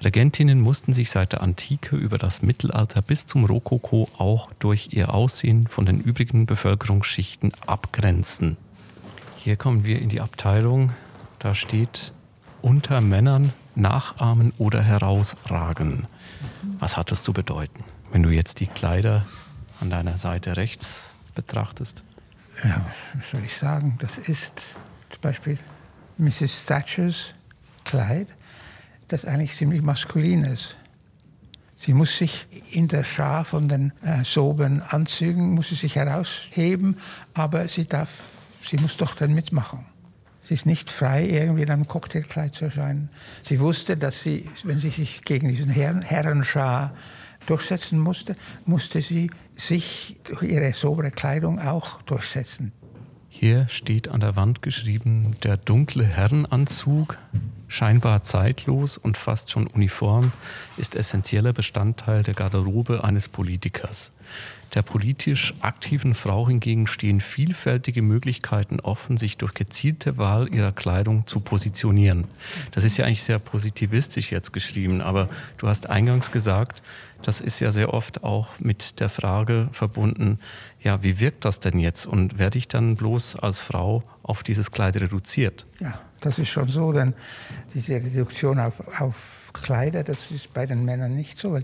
Regentinnen 0.00 0.60
mussten 0.60 0.92
sich 0.92 1.10
seit 1.10 1.32
der 1.32 1.40
Antike 1.40 1.96
über 1.96 2.18
das 2.18 2.40
Mittelalter 2.40 3.02
bis 3.02 3.26
zum 3.26 3.44
Rokoko 3.44 4.08
auch 4.16 4.48
durch 4.60 4.90
ihr 4.92 5.12
Aussehen 5.12 5.66
von 5.66 5.86
den 5.86 5.98
übrigen 5.98 6.46
Bevölkerungsschichten 6.46 7.52
abgrenzen. 7.66 8.56
Hier 9.36 9.56
kommen 9.56 9.84
wir 9.84 10.00
in 10.00 10.08
die 10.08 10.20
Abteilung, 10.20 10.92
da 11.40 11.54
steht 11.56 12.12
unter 12.62 13.00
Männern 13.00 13.52
nachahmen 13.74 14.52
oder 14.58 14.82
herausragen. 14.82 16.06
Was 16.78 16.96
hat 16.96 17.10
das 17.10 17.24
zu 17.24 17.32
bedeuten, 17.32 17.82
wenn 18.12 18.22
du 18.22 18.30
jetzt 18.30 18.60
die 18.60 18.66
Kleider 18.66 19.26
an 19.80 19.90
deiner 19.90 20.18
Seite 20.18 20.56
rechts 20.56 21.06
betrachtest? 21.34 22.02
Ja, 22.64 22.84
was 23.14 23.30
soll 23.30 23.44
ich 23.44 23.56
sagen? 23.56 23.96
Das 24.00 24.18
ist 24.18 24.52
zum 25.10 25.20
Beispiel 25.20 25.58
Mrs. 26.18 26.66
Thatchers 26.66 27.34
Kleid 27.84 28.28
das 29.08 29.24
eigentlich 29.24 29.56
ziemlich 29.56 29.82
maskulin 29.82 30.44
ist. 30.44 30.76
Sie 31.76 31.94
muss 31.94 32.16
sich 32.16 32.46
in 32.72 32.88
der 32.88 33.04
Schar 33.04 33.44
von 33.44 33.68
den 33.68 33.92
äh, 34.02 34.24
soberen 34.24 34.82
Anzügen 34.82 35.50
muss 35.54 35.68
sie 35.68 35.76
sich 35.76 35.96
herausheben, 35.96 36.98
aber 37.34 37.68
sie, 37.68 37.86
darf, 37.86 38.10
sie 38.68 38.76
muss 38.76 38.96
doch 38.96 39.14
dann 39.14 39.32
mitmachen. 39.32 39.86
Sie 40.42 40.54
ist 40.54 40.66
nicht 40.66 40.90
frei, 40.90 41.26
irgendwie 41.26 41.62
in 41.62 41.70
einem 41.70 41.86
Cocktailkleid 41.86 42.54
zu 42.54 42.66
erscheinen. 42.66 43.10
Sie 43.42 43.60
wusste, 43.60 43.96
dass 43.96 44.22
sie, 44.22 44.48
wenn 44.64 44.80
sie 44.80 44.90
sich 44.90 45.22
gegen 45.22 45.48
diesen 45.48 45.68
Herren, 45.68 46.02
Herrenschar 46.02 46.94
durchsetzen 47.50 47.98
musste, 47.98 48.36
musste 48.64 49.02
sie 49.02 49.30
sich 49.56 50.16
durch 50.24 50.42
ihre 50.42 50.72
sobere 50.72 51.10
Kleidung 51.10 51.58
auch 51.58 52.02
durchsetzen. 52.02 52.72
Hier 53.28 53.68
steht 53.68 54.08
an 54.08 54.20
der 54.20 54.36
Wand 54.36 54.62
geschrieben, 54.62 55.36
der 55.42 55.56
dunkle 55.56 56.04
Herrenanzug, 56.04 57.18
scheinbar 57.68 58.22
zeitlos 58.22 58.96
und 58.96 59.16
fast 59.16 59.50
schon 59.50 59.66
uniform, 59.66 60.32
ist 60.76 60.96
essentieller 60.96 61.52
Bestandteil 61.52 62.22
der 62.22 62.34
Garderobe 62.34 63.04
eines 63.04 63.28
Politikers. 63.28 64.10
Der 64.74 64.82
politisch 64.82 65.54
aktiven 65.60 66.14
Frau 66.14 66.46
hingegen 66.46 66.86
stehen 66.86 67.22
vielfältige 67.22 68.02
Möglichkeiten 68.02 68.80
offen, 68.80 69.16
sich 69.16 69.38
durch 69.38 69.54
gezielte 69.54 70.18
Wahl 70.18 70.52
ihrer 70.52 70.72
Kleidung 70.72 71.26
zu 71.26 71.40
positionieren. 71.40 72.24
Das 72.72 72.84
ist 72.84 72.98
ja 72.98 73.06
eigentlich 73.06 73.22
sehr 73.22 73.38
positivistisch 73.38 74.30
jetzt 74.30 74.52
geschrieben, 74.52 75.00
aber 75.00 75.30
du 75.56 75.68
hast 75.68 75.88
eingangs 75.88 76.30
gesagt, 76.30 76.82
das 77.22 77.40
ist 77.40 77.60
ja 77.60 77.72
sehr 77.72 77.94
oft 77.94 78.22
auch 78.22 78.60
mit 78.60 79.00
der 79.00 79.08
Frage 79.08 79.68
verbunden, 79.72 80.38
ja, 80.82 81.02
wie 81.02 81.18
wirkt 81.18 81.44
das 81.44 81.60
denn 81.60 81.78
jetzt 81.78 82.06
und 82.06 82.38
werde 82.38 82.58
ich 82.58 82.68
dann 82.68 82.94
bloß 82.94 83.36
als 83.36 83.60
Frau 83.60 84.04
auf 84.22 84.42
dieses 84.42 84.70
Kleid 84.70 84.96
reduziert? 84.96 85.66
Ja, 85.80 85.98
das 86.20 86.38
ist 86.38 86.48
schon 86.48 86.68
so, 86.68 86.92
denn 86.92 87.14
diese 87.74 87.94
Reduktion 87.94 88.58
auf, 88.58 88.82
auf 89.00 89.50
Kleider, 89.52 90.04
das 90.04 90.30
ist 90.30 90.52
bei 90.52 90.66
den 90.66 90.84
Männern 90.84 91.14
nicht 91.14 91.38
so. 91.38 91.58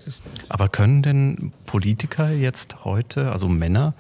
Aber 0.49 0.69
können 0.69 1.03
denn 1.03 1.53
Politiker 1.67 2.31
jetzt 2.31 2.85
heute, 2.85 3.33
also 3.33 3.49
Männer, 3.49 3.95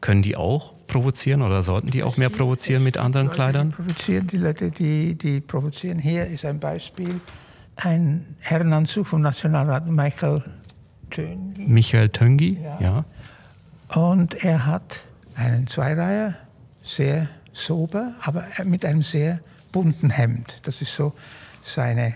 können 0.00 0.22
die 0.22 0.36
auch 0.36 0.74
provozieren 0.86 1.40
oder 1.40 1.62
sollten 1.62 1.90
die 1.90 2.02
auch 2.02 2.16
mehr 2.16 2.28
provozieren 2.28 2.84
mit 2.84 2.98
anderen 2.98 3.30
Kleidern? 3.30 3.70
Die 3.70 3.76
provozieren, 3.76 4.26
die 4.26 4.36
Leute, 4.36 4.70
die, 4.70 5.14
die 5.14 5.40
provozieren. 5.40 5.98
Hier 5.98 6.26
ist 6.26 6.44
ein 6.44 6.60
Beispiel, 6.60 7.20
ein 7.76 8.36
Herrenanzug 8.40 9.06
vom 9.06 9.22
Nationalrat 9.22 9.86
Michael 9.86 10.42
Töngi. 11.10 11.66
Michael 11.66 12.10
Töngi, 12.10 12.58
ja. 12.62 12.80
ja. 12.80 13.04
Und 13.98 14.44
er 14.44 14.66
hat 14.66 15.00
einen 15.36 15.66
Zweireiher, 15.66 16.34
sehr 16.82 17.28
sober, 17.52 18.14
aber 18.20 18.44
mit 18.64 18.84
einem 18.84 19.02
sehr 19.02 19.40
bunten 19.74 20.10
Hemd. 20.10 20.60
Das 20.62 20.80
ist 20.80 20.94
so 20.94 21.12
seine, 21.60 22.14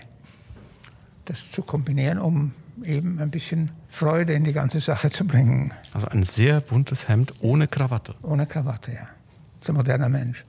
das 1.25 1.51
zu 1.51 1.61
kombinieren, 1.61 2.17
um 2.17 2.53
eben 2.85 3.19
ein 3.19 3.31
bisschen 3.31 3.71
Freude 3.89 4.31
in 4.31 4.45
die 4.45 4.53
ganze 4.53 4.79
Sache 4.79 5.09
zu 5.09 5.27
bringen. 5.27 5.73
Also 5.91 6.07
ein 6.07 6.23
sehr 6.23 6.61
buntes 6.61 7.09
Hemd 7.09 7.33
ohne 7.41 7.67
Krawatte. 7.67 8.15
Ohne 8.21 8.45
Krawatte, 8.45 8.93
ja. 8.93 9.01
Das 9.01 9.63
ist 9.63 9.69
ein 9.71 9.75
moderner 9.75 10.07
Mensch. 10.07 10.45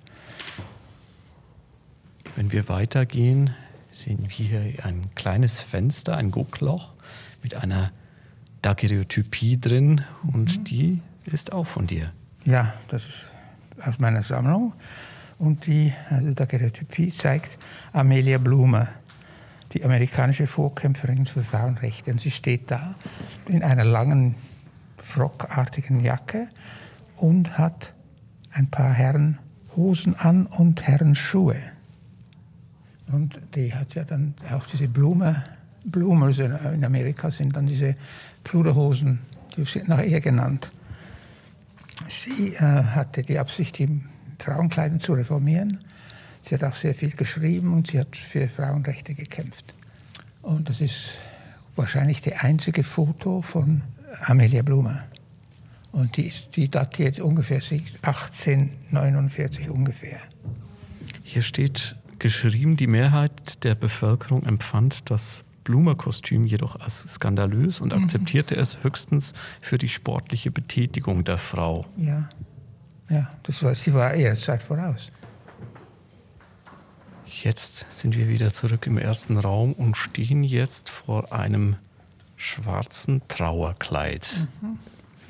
Wenn 2.36 2.52
wir 2.52 2.68
weitergehen, 2.68 3.50
sehen 3.90 4.20
wir 4.20 4.28
hier 4.28 4.84
ein 4.84 5.12
kleines 5.16 5.58
Fenster, 5.58 6.16
ein 6.16 6.30
Guckloch 6.30 6.92
mit 7.42 7.56
einer 7.56 7.90
Daguerreotypie 8.62 9.58
drin 9.58 10.02
und 10.32 10.58
mhm. 10.58 10.64
die 10.64 11.02
ist 11.24 11.52
auch 11.52 11.66
von 11.66 11.88
dir. 11.88 12.12
Ja, 12.44 12.72
das 12.86 13.06
ist 13.06 13.24
aus 13.84 13.98
meiner 13.98 14.22
Sammlung. 14.22 14.74
Und 15.40 15.66
die 15.66 15.90
also 16.10 16.34
Daguerreotypie 16.34 17.10
zeigt 17.10 17.58
Amelia 17.94 18.36
Blume, 18.36 18.88
die 19.72 19.82
amerikanische 19.82 20.46
Vorkämpferin 20.46 21.24
für 21.24 21.42
Frauenrechte. 21.42 22.12
Und 22.12 22.20
sie 22.20 22.30
steht 22.30 22.70
da 22.70 22.94
in 23.48 23.62
einer 23.62 23.84
langen, 23.84 24.34
frockartigen 24.98 26.00
Jacke 26.00 26.46
und 27.16 27.56
hat 27.56 27.94
ein 28.52 28.70
paar 28.70 28.92
Herrenhosen 28.92 30.14
an 30.14 30.44
und 30.44 30.86
Herrenschuhe. 30.86 31.56
Und 33.10 33.40
die 33.54 33.74
hat 33.74 33.94
ja 33.94 34.04
dann 34.04 34.34
auch 34.52 34.66
diese 34.66 34.88
Blume, 34.88 35.42
Blumen 35.84 36.24
also 36.24 36.42
in 36.42 36.84
Amerika 36.84 37.30
sind 37.30 37.56
dann 37.56 37.66
diese 37.66 37.94
Pluderhosen, 38.44 39.20
die 39.56 39.64
sind 39.64 39.88
nach 39.88 40.02
ihr 40.02 40.20
genannt. 40.20 40.70
Sie 42.10 42.52
äh, 42.56 42.60
hatte 42.60 43.22
die 43.22 43.38
Absicht, 43.38 43.78
die 43.78 44.02
Frauenkleidung 44.42 45.00
zu 45.00 45.14
reformieren. 45.14 45.78
Sie 46.42 46.54
hat 46.54 46.64
auch 46.64 46.74
sehr 46.74 46.94
viel 46.94 47.10
geschrieben 47.10 47.72
und 47.72 47.88
sie 47.88 48.00
hat 48.00 48.16
für 48.16 48.48
Frauenrechte 48.48 49.14
gekämpft. 49.14 49.74
Und 50.42 50.68
das 50.68 50.80
ist 50.80 51.12
wahrscheinlich 51.76 52.22
das 52.22 52.40
einzige 52.40 52.82
Foto 52.82 53.42
von 53.42 53.82
Amelia 54.24 54.62
Blume. 54.62 55.04
Und 55.92 56.16
die, 56.16 56.32
die 56.54 56.68
datiert 56.68 57.20
ungefähr 57.20 57.60
1849 58.02 59.70
ungefähr. 59.70 60.20
Hier 61.22 61.42
steht 61.42 61.96
geschrieben, 62.18 62.76
die 62.76 62.86
Mehrheit 62.86 63.64
der 63.64 63.74
Bevölkerung 63.74 64.44
empfand 64.44 65.10
das 65.10 65.42
Blumer-Kostüm 65.64 66.44
jedoch 66.44 66.80
als 66.80 67.02
skandalös 67.14 67.80
und 67.80 67.94
mhm. 67.94 68.04
akzeptierte 68.04 68.56
es 68.56 68.82
höchstens 68.82 69.34
für 69.60 69.78
die 69.78 69.88
sportliche 69.88 70.50
Betätigung 70.50 71.24
der 71.24 71.38
Frau. 71.38 71.86
Ja, 71.96 72.28
ja 73.10 73.30
das 73.42 73.62
war, 73.62 73.74
sie 73.74 73.92
war 73.92 74.14
eher 74.14 74.36
Zeit 74.36 74.62
voraus. 74.62 75.12
Jetzt 77.26 77.86
sind 77.90 78.16
wir 78.16 78.28
wieder 78.28 78.52
zurück 78.52 78.86
im 78.86 78.98
ersten 78.98 79.36
Raum 79.36 79.72
und 79.72 79.96
stehen 79.96 80.42
jetzt 80.42 80.88
vor 80.88 81.32
einem 81.32 81.76
schwarzen 82.36 83.22
Trauerkleid. 83.28 84.46
Mhm. 84.60 84.78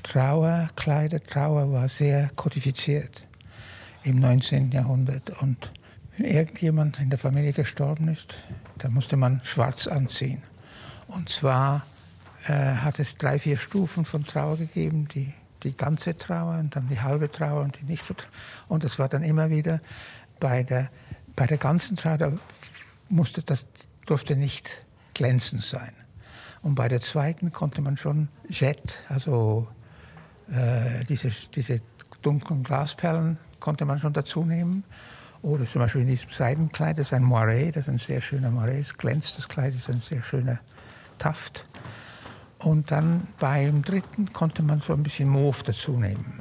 Trauerkleider, 0.03 1.23
Trauer 1.23 1.73
war 1.73 1.89
sehr 1.89 2.31
kodifiziert 2.37 3.25
im 4.03 4.19
19. 4.19 4.71
Jahrhundert. 4.73 5.31
Und 5.43 5.73
wenn 6.17 6.27
irgendjemand 6.27 6.99
in 7.01 7.11
der 7.11 7.19
Familie 7.19 7.53
gestorben 7.53 8.09
ist, 8.09 8.35
dann 8.79 8.95
musste 8.95 9.17
man 9.17 9.41
schwarz 9.45 9.87
anziehen. 9.87 10.43
Und 11.09 11.29
zwar 11.29 11.85
äh, 12.47 12.53
hat 12.53 12.99
es 12.99 13.17
drei, 13.17 13.39
vier 13.39 13.57
Stufen 13.57 14.05
von 14.05 14.25
Trauer 14.25 14.57
gegeben, 14.57 15.09
die, 15.15 15.33
die 15.63 15.77
ganze 15.77 16.17
Trauer 16.17 16.59
und 16.59 16.77
dann 16.77 16.89
die 16.89 17.01
halbe 17.01 17.31
Trauer 17.31 17.63
und 17.63 17.81
die 17.81 17.85
nicht. 17.85 18.05
Und 18.69 18.85
es 18.85 18.99
war 18.99 19.09
dann 19.09 19.23
immer 19.23 19.51
wieder 19.51 19.81
bei 20.39 20.63
der, 20.63 20.91
bei 21.37 21.47
der 21.47 21.59
ganzen 21.59 21.97
Trauer, 21.97 22.19
da 22.19 22.33
musste 23.09 23.43
das 23.43 23.67
durfte 24.07 24.37
nicht 24.37 24.85
glänzend 25.15 25.63
sein. 25.63 25.93
Und 26.63 26.75
bei 26.75 26.89
der 26.89 27.01
zweiten 27.01 27.53
konnte 27.53 27.81
man 27.81 27.97
schon 27.97 28.29
Jet, 28.49 29.03
also 29.09 29.69
äh, 30.51 31.05
diese, 31.05 31.31
diese 31.55 31.81
dunklen 32.23 32.63
Glasperlen 32.63 33.39
konnte 33.61 33.85
man 33.85 33.99
schon 33.99 34.13
dazu 34.13 34.45
nehmen. 34.45 34.85
Oder 35.43 35.65
zum 35.65 35.81
Beispiel 35.81 36.03
in 36.03 36.09
diesem 36.09 36.31
Seidenkleid, 36.31 36.99
das 36.99 37.09
ist 37.09 37.13
ein 37.15 37.25
Moiré, 37.25 37.73
das 37.73 37.85
ist 37.85 37.89
ein 37.89 37.99
sehr 37.99 38.21
schöner 38.21 38.51
Moiré, 38.51 38.81
es 38.81 38.95
glänzt 38.95 39.39
das 39.39 39.49
Kleid, 39.49 39.75
das 39.75 39.83
ist 39.83 39.91
ein 39.91 40.03
sehr 40.03 40.23
schöner 40.23 40.59
Taft. 41.19 41.65
Und 42.61 42.91
dann 42.91 43.29
beim 43.39 43.83
dritten 43.83 44.33
konnte 44.33 44.63
man 44.63 44.81
so 44.81 44.93
ein 44.93 45.03
bisschen 45.03 45.29
Mauve 45.29 45.63
dazu 45.65 45.93
nehmen. 45.93 46.41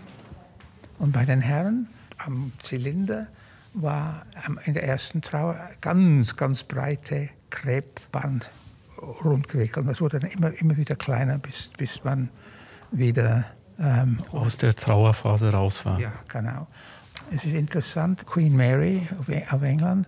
Und 0.99 1.13
bei 1.13 1.25
den 1.25 1.41
Herren 1.41 1.87
am 2.17 2.51
Zylinder 2.59 3.27
war 3.73 4.25
in 4.65 4.73
der 4.73 4.83
ersten 4.83 5.21
Trauer 5.21 5.57
ganz, 5.79 6.35
ganz 6.35 6.63
breite 6.63 7.29
Kreppband 7.49 8.49
rundgewickelt. 9.23 9.77
Und 9.77 9.87
das 9.87 10.01
wurde 10.01 10.19
dann 10.19 10.29
immer, 10.29 10.51
immer 10.59 10.75
wieder 10.75 10.95
kleiner, 10.95 11.37
bis, 11.37 11.69
bis 11.77 12.03
man 12.03 12.29
wieder 12.91 13.45
ähm, 13.79 14.19
aus 14.33 14.57
der 14.57 14.75
Trauerphase 14.75 15.51
raus 15.51 15.85
war. 15.85 15.99
Ja, 15.99 16.11
genau. 16.27 16.67
Es 17.31 17.45
ist 17.45 17.53
interessant, 17.53 18.25
Queen 18.25 18.55
Mary 18.55 19.07
auf 19.49 19.61
England, 19.61 20.07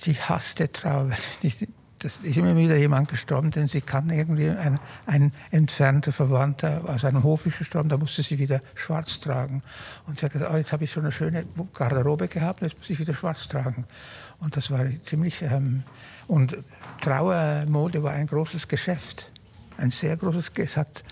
sie 0.00 0.14
hasste 0.14 0.72
Trauer. 0.72 1.10
Das 2.04 2.18
ist 2.22 2.36
immer 2.36 2.54
wieder 2.54 2.76
jemand 2.76 3.08
gestorben, 3.08 3.50
denn 3.50 3.66
sie 3.66 3.80
kann 3.80 4.10
irgendwie 4.10 4.50
ein, 4.50 4.78
ein 5.06 5.32
entfernter 5.50 6.12
Verwandter 6.12 6.82
aus 6.86 7.02
einem 7.02 7.22
Hof 7.22 7.46
ist 7.46 7.56
gestorben, 7.56 7.88
da 7.88 7.96
musste 7.96 8.22
sie 8.22 8.38
wieder 8.38 8.60
schwarz 8.74 9.20
tragen. 9.20 9.62
Und 10.06 10.18
sie 10.18 10.26
hat 10.26 10.34
gesagt, 10.34 10.52
oh, 10.52 10.56
jetzt 10.58 10.70
habe 10.70 10.84
ich 10.84 10.90
so 10.90 11.00
eine 11.00 11.10
schöne 11.10 11.46
Garderobe 11.72 12.28
gehabt, 12.28 12.60
jetzt 12.60 12.76
muss 12.76 12.90
ich 12.90 13.00
wieder 13.00 13.14
schwarz 13.14 13.48
tragen. 13.48 13.86
Und 14.38 14.54
das 14.54 14.70
war 14.70 14.84
ziemlich... 15.02 15.40
Ähm, 15.40 15.82
und 16.28 16.58
Trauermode 17.00 18.02
war 18.02 18.12
ein 18.12 18.26
großes 18.26 18.68
Geschäft, 18.68 19.30
ein 19.78 19.90
sehr 19.90 20.18
großes 20.18 20.52
Geschäft. 20.52 21.04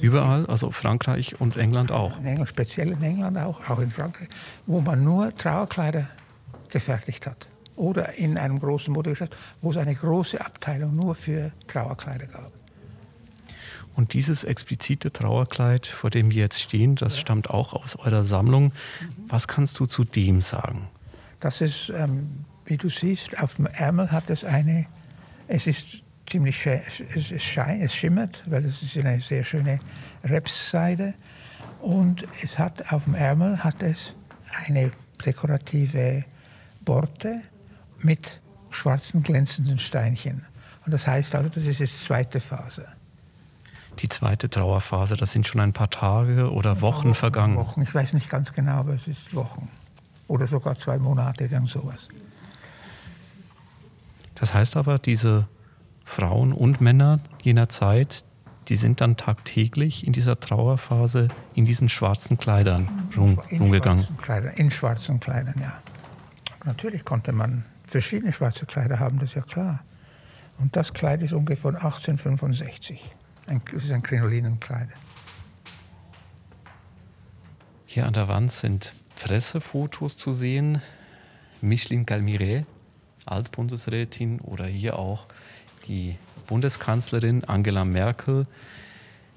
Überall, 0.00 0.46
also 0.46 0.72
Frankreich 0.72 1.40
und 1.40 1.56
England 1.56 1.92
auch. 1.92 2.18
In 2.18 2.26
England, 2.26 2.48
speziell 2.48 2.90
in 2.90 3.02
England 3.04 3.38
auch, 3.38 3.70
auch 3.70 3.78
in 3.78 3.92
Frankreich, 3.92 4.28
wo 4.66 4.80
man 4.80 5.04
nur 5.04 5.32
Trauerkleider 5.36 6.08
gefertigt 6.70 7.28
hat. 7.28 7.46
Oder 7.76 8.14
in 8.14 8.36
einem 8.36 8.58
großen 8.58 8.92
Modegeschäft, 8.92 9.36
wo 9.60 9.70
es 9.70 9.76
eine 9.76 9.94
große 9.94 10.40
Abteilung 10.40 10.94
nur 10.94 11.14
für 11.14 11.52
Trauerkleider 11.68 12.26
gab. 12.26 12.52
Und 13.94 14.14
dieses 14.14 14.44
explizite 14.44 15.12
Trauerkleid, 15.12 15.86
vor 15.86 16.10
dem 16.10 16.30
wir 16.30 16.42
jetzt 16.42 16.60
stehen, 16.60 16.96
das 16.96 17.16
ja. 17.16 17.20
stammt 17.20 17.50
auch 17.50 17.74
aus 17.74 17.96
eurer 17.96 18.24
Sammlung. 18.24 18.72
Was 19.28 19.48
kannst 19.48 19.78
du 19.78 19.86
zu 19.86 20.04
dem 20.04 20.40
sagen? 20.40 20.88
Das 21.40 21.60
ist, 21.60 21.92
ähm, 21.94 22.44
wie 22.64 22.76
du 22.76 22.88
siehst, 22.88 23.38
auf 23.38 23.54
dem 23.54 23.66
Ärmel 23.66 24.10
hat 24.10 24.30
es 24.30 24.44
eine, 24.44 24.86
es 25.48 25.66
ist 25.66 26.02
ziemlich, 26.30 26.66
es, 26.66 27.00
es, 27.14 27.42
schein, 27.42 27.82
es 27.82 27.94
schimmert, 27.94 28.42
weil 28.46 28.64
es 28.64 28.82
ist 28.82 28.96
eine 28.96 29.20
sehr 29.20 29.44
schöne 29.44 29.78
Repsseide. 30.24 31.14
Und 31.80 32.26
es 32.42 32.58
hat 32.58 32.92
auf 32.92 33.04
dem 33.04 33.14
Ärmel 33.14 33.62
hat 33.62 33.82
es 33.82 34.14
eine 34.66 34.92
dekorative 35.24 36.24
Borte 36.84 37.42
mit 38.04 38.40
schwarzen 38.70 39.22
glänzenden 39.22 39.78
Steinchen. 39.78 40.44
Und 40.84 40.92
das 40.92 41.06
heißt 41.06 41.34
also, 41.34 41.48
das 41.48 41.64
ist 41.64 41.78
die 41.78 41.86
zweite 41.86 42.40
Phase. 42.40 42.86
Die 43.98 44.08
zweite 44.08 44.48
Trauerphase, 44.48 45.16
das 45.16 45.32
sind 45.32 45.46
schon 45.46 45.60
ein 45.60 45.72
paar 45.72 45.90
Tage 45.90 46.50
oder 46.50 46.80
Wochen, 46.80 47.08
Wochen 47.08 47.14
vergangen. 47.14 47.56
Wochen, 47.56 47.82
ich 47.82 47.94
weiß 47.94 48.14
nicht 48.14 48.30
ganz 48.30 48.52
genau, 48.52 48.72
aber 48.72 48.94
es 48.94 49.06
ist 49.06 49.34
Wochen. 49.34 49.68
Oder 50.28 50.46
sogar 50.46 50.76
zwei 50.76 50.98
Monate, 50.98 51.48
dann 51.48 51.66
sowas. 51.66 52.08
Das 54.34 54.54
heißt 54.54 54.76
aber, 54.76 54.98
diese 54.98 55.46
Frauen 56.04 56.52
und 56.52 56.80
Männer 56.80 57.20
jener 57.42 57.68
Zeit, 57.68 58.24
die 58.68 58.76
sind 58.76 59.00
dann 59.00 59.16
tagtäglich 59.16 60.06
in 60.06 60.12
dieser 60.12 60.40
Trauerphase 60.40 61.28
in 61.54 61.64
diesen 61.64 61.88
schwarzen 61.88 62.38
Kleidern 62.38 63.10
rum, 63.16 63.40
in 63.50 63.60
rumgegangen. 63.60 64.04
Schwarzen 64.04 64.16
Kleidern, 64.22 64.54
in 64.54 64.70
schwarzen 64.70 65.20
Kleidern, 65.20 65.54
ja. 65.60 65.74
Natürlich 66.64 67.04
konnte 67.04 67.32
man 67.32 67.64
verschiedene 67.92 68.32
schwarze 68.32 68.66
Kleider 68.66 68.98
haben, 68.98 69.18
das 69.18 69.30
ist 69.30 69.34
ja 69.36 69.42
klar. 69.42 69.84
Und 70.58 70.74
das 70.76 70.92
Kleid 70.92 71.22
ist 71.22 71.32
ungefähr 71.32 71.62
von 71.62 71.74
1865. 71.76 73.14
Ein, 73.46 73.62
das 73.72 73.84
ist 73.84 73.92
ein 73.92 74.02
Krinolinenkleid. 74.02 74.88
Hier 77.86 78.06
an 78.06 78.14
der 78.14 78.28
Wand 78.28 78.50
sind 78.50 78.94
Pressefotos 79.16 80.16
zu 80.16 80.32
sehen. 80.32 80.80
Micheline 81.60 82.04
Galmire, 82.04 82.66
Altbundesrätin, 83.26 84.40
oder 84.40 84.64
hier 84.64 84.98
auch 84.98 85.26
die 85.86 86.16
Bundeskanzlerin 86.46 87.44
Angela 87.44 87.84
Merkel. 87.84 88.46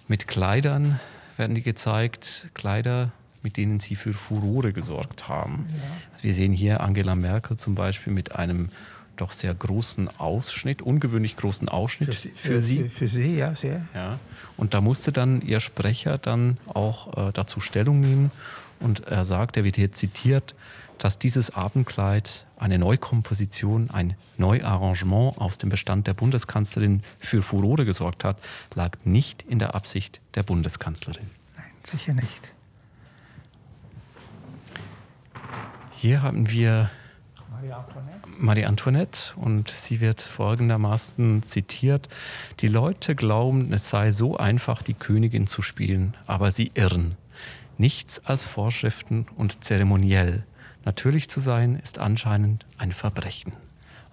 Mit 0.07 0.27
Kleidern 0.27 0.99
werden 1.37 1.55
die 1.55 1.61
gezeigt, 1.61 2.49
Kleider, 2.53 3.11
mit 3.45 3.57
denen 3.57 3.79
sie 3.79 3.95
für 3.95 4.11
Furore 4.11 4.73
gesorgt 4.73 5.29
haben. 5.29 5.67
Ja. 5.69 6.23
Wir 6.23 6.33
sehen 6.33 6.51
hier 6.51 6.81
Angela 6.81 7.13
Merkel 7.13 7.57
zum 7.57 7.75
Beispiel 7.75 8.11
mit 8.11 8.35
einem 8.35 8.69
doch 9.17 9.31
sehr 9.31 9.53
großen 9.53 10.09
Ausschnitt, 10.17 10.81
ungewöhnlich 10.81 11.37
großen 11.37 11.69
Ausschnitt 11.69 12.15
für, 12.15 12.29
für, 12.29 12.35
für 12.35 12.61
sie. 12.61 12.83
Für, 12.85 12.89
für, 12.89 13.07
sie, 13.07 13.37
ja, 13.37 13.55
sehr. 13.55 13.85
Ja. 13.93 14.19
Und 14.57 14.73
da 14.73 14.81
musste 14.81 15.11
dann 15.11 15.41
ihr 15.41 15.59
Sprecher 15.59 16.17
dann 16.17 16.57
auch 16.65 17.27
äh, 17.27 17.31
dazu 17.33 17.59
Stellung 17.59 18.01
nehmen 18.01 18.31
und 18.79 19.01
er 19.05 19.25
sagt, 19.25 19.57
er 19.57 19.63
wird 19.63 19.75
hier 19.75 19.91
zitiert, 19.91 20.55
dass 20.97 21.19
dieses 21.19 21.51
Abendkleid 21.51 22.47
eine 22.57 22.79
Neukomposition, 22.79 23.91
ein 23.91 24.15
Neuarrangement 24.37 25.37
aus 25.37 25.59
dem 25.59 25.69
Bestand 25.69 26.07
der 26.07 26.15
Bundeskanzlerin 26.15 27.03
für 27.19 27.43
Furore 27.43 27.85
gesorgt 27.85 28.23
hat, 28.23 28.39
lag 28.73 28.97
nicht 29.03 29.43
in 29.43 29.59
der 29.59 29.75
Absicht 29.75 30.19
der 30.33 30.41
Bundeskanzlerin. 30.41 31.29
Nein, 31.55 31.65
sicher 31.83 32.13
nicht. 32.15 32.54
Hier 35.97 36.21
haben 36.21 36.49
wir 36.49 36.89
Marie 37.49 37.71
Antoinette. 37.71 38.19
Marie 38.37 38.65
Antoinette 38.65 39.33
und 39.37 39.69
sie 39.69 40.01
wird 40.01 40.19
folgendermaßen 40.21 41.43
zitiert. 41.43 42.09
Die 42.59 42.67
Leute 42.67 43.15
glauben, 43.15 43.71
es 43.71 43.89
sei 43.89 44.11
so 44.11 44.37
einfach, 44.37 44.81
die 44.81 44.93
Königin 44.93 45.47
zu 45.47 45.61
spielen, 45.61 46.15
aber 46.27 46.51
sie 46.51 46.71
irren. 46.73 47.15
Nichts 47.77 48.23
als 48.25 48.45
Vorschriften 48.45 49.25
und 49.37 49.63
zeremoniell. 49.63 50.43
Natürlich 50.83 51.29
zu 51.29 51.39
sein 51.39 51.79
ist 51.81 51.97
anscheinend 51.97 52.65
ein 52.77 52.91
Verbrechen. 52.91 53.53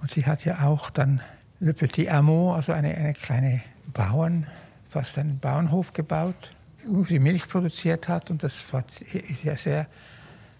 Und 0.01 0.13
sie 0.13 0.25
hat 0.25 0.45
ja 0.45 0.65
auch 0.65 0.89
dann 0.89 1.21
Le 1.61 1.75
Petit 1.75 2.09
Amour, 2.09 2.57
also 2.57 2.73
eine, 2.73 2.95
eine 2.95 3.15
kleine 3.15 3.61
Bauern, 3.93 4.47
fast 4.89 5.19
einen 5.19 5.39
Bauernhof 5.39 5.93
gebaut, 5.93 6.53
wo 6.87 7.05
sie 7.05 7.19
Milch 7.19 7.49
produziert 7.49 8.09
hat. 8.09 8.31
Und 8.31 8.43
das 8.43 8.53
war, 8.73 8.85
ist 9.13 9.65
ja 9.65 9.87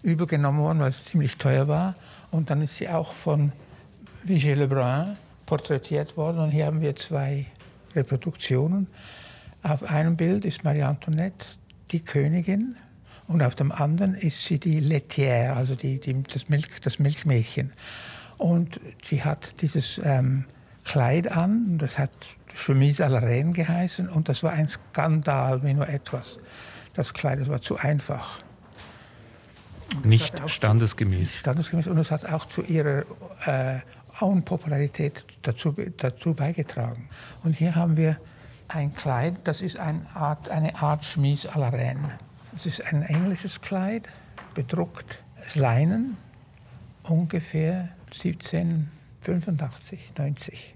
sehr 0.03 0.11
übergenommen 0.11 0.59
worden, 0.59 0.79
weil 0.79 0.91
es 0.91 1.05
ziemlich 1.05 1.37
teuer 1.37 1.67
war. 1.67 1.95
Und 2.31 2.49
dann 2.49 2.61
ist 2.61 2.75
sie 2.75 2.89
auch 2.89 3.13
von 3.13 3.51
Vigée 4.25 4.55
Lebrun 4.55 5.17
porträtiert 5.45 6.17
worden. 6.17 6.39
Und 6.39 6.51
hier 6.51 6.65
haben 6.65 6.81
wir 6.81 6.95
zwei 6.95 7.45
Reproduktionen. 7.95 8.87
Auf 9.61 9.83
einem 9.83 10.17
Bild 10.17 10.45
ist 10.45 10.63
Marie 10.63 10.83
Antoinette 10.83 11.45
die 11.91 12.01
Königin 12.01 12.75
und 13.27 13.41
auf 13.43 13.55
dem 13.55 13.71
anderen 13.71 14.15
ist 14.15 14.45
sie 14.45 14.59
die 14.59 14.81
Laitière, 14.81 15.53
also 15.53 15.75
die, 15.75 15.99
die, 15.99 16.21
das, 16.23 16.49
Milch, 16.49 16.67
das 16.81 16.99
Milchmädchen. 16.99 17.71
Und 18.37 18.79
sie 19.07 19.23
hat 19.23 19.61
dieses 19.61 20.01
ähm, 20.03 20.45
Kleid 20.83 21.31
an, 21.31 21.77
das 21.77 21.97
hat 21.97 22.11
Chemise 22.53 23.05
à 23.05 23.09
la 23.09 23.19
Reine 23.19 23.53
geheißen 23.53 24.09
und 24.09 24.27
das 24.27 24.43
war 24.43 24.51
ein 24.51 24.67
Skandal 24.67 25.63
wie 25.63 25.73
nur 25.73 25.87
etwas. 25.87 26.39
Das 26.93 27.13
Kleid 27.13 27.39
das 27.39 27.47
war 27.47 27.61
zu 27.61 27.77
einfach. 27.77 28.41
Nicht 30.03 30.49
standesgemäß. 30.49 31.39
standesgemäß 31.39 31.87
und 31.87 31.97
es 31.97 32.11
hat 32.11 32.31
auch 32.31 32.45
zu 32.45 32.61
ihrer 32.63 33.03
äh, 33.45 33.79
Unpopularität 34.19 35.25
dazu, 35.41 35.75
dazu 35.97 36.33
beigetragen. 36.33 37.09
Und 37.43 37.53
hier 37.53 37.75
haben 37.75 37.97
wir 37.97 38.17
ein 38.67 38.93
Kleid, 38.95 39.35
das 39.43 39.61
ist 39.61 39.77
eine 39.77 40.01
Art, 40.15 40.49
eine 40.49 40.75
Art 40.81 41.03
Chemise 41.03 41.53
à 41.53 41.59
la 41.59 41.69
Reine. 41.69 42.19
Es 42.55 42.65
ist 42.65 42.85
ein 42.85 43.03
englisches 43.03 43.61
Kleid, 43.61 44.07
bedruckt, 44.53 45.21
Leinen, 45.55 46.17
ungefähr 47.03 47.89
1785, 48.11 50.11
90. 50.17 50.75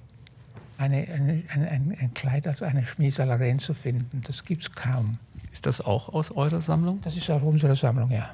Eine, 0.78 0.98
eine, 0.98 1.44
eine, 1.50 1.72
ein, 1.72 1.98
ein 2.00 2.14
Kleid 2.14 2.48
aus 2.48 2.62
einer 2.62 2.86
Schmiesalerin 2.86 3.60
zu 3.60 3.74
finden, 3.74 4.22
das 4.26 4.44
gibt 4.44 4.64
es 4.64 4.72
kaum. 4.72 5.18
Ist 5.52 5.66
das 5.66 5.82
auch 5.82 6.10
aus 6.10 6.32
eurer 6.32 6.62
Sammlung? 6.62 7.02
Das 7.02 7.16
ist 7.16 7.30
aus 7.30 7.42
unserer 7.42 7.76
Sammlung, 7.76 8.12
ja. 8.12 8.30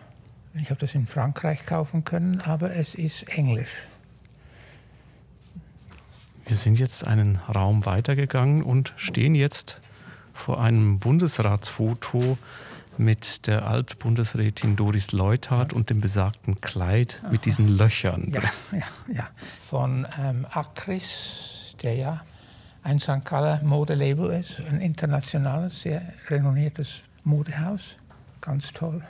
Ich 0.55 0.69
habe 0.69 0.79
das 0.79 0.93
in 0.93 1.07
Frankreich 1.07 1.65
kaufen 1.65 2.03
können, 2.03 2.39
aber 2.41 2.75
es 2.75 2.93
ist 2.93 3.23
Englisch. 3.29 3.71
Wir 6.45 6.57
sind 6.57 6.77
jetzt 6.77 7.07
einen 7.07 7.37
Raum 7.37 7.85
weitergegangen 7.85 8.61
und 8.61 8.93
stehen 8.95 9.33
jetzt 9.33 9.81
vor 10.33 10.61
einem 10.61 10.99
Bundesratsfoto 10.99 12.37
mit 12.97 13.47
der 13.47 13.65
Altbundesrätin 13.65 14.75
Doris 14.75 15.11
Leuthardt 15.11 15.73
und 15.73 15.89
dem 15.89 16.01
besagten 16.01 16.61
Kleid 16.61 17.21
Aha. 17.23 17.31
mit 17.31 17.45
diesen 17.45 17.67
Löchern. 17.67 18.31
Ja, 18.31 18.41
ja, 18.71 18.85
ja. 19.11 19.29
Von 19.67 20.05
ähm, 20.19 20.45
Acris, 20.51 21.75
der 21.81 21.95
ja 21.95 22.21
ein 22.83 22.99
St. 22.99 23.23
Galler 23.23 23.61
Modelabel 23.63 24.39
ist, 24.39 24.59
ein 24.59 24.81
internationales, 24.81 25.81
sehr 25.81 26.01
renommiertes 26.29 27.01
Modehaus. 27.23 27.95
Ganz 28.41 28.73
toll. 28.73 29.01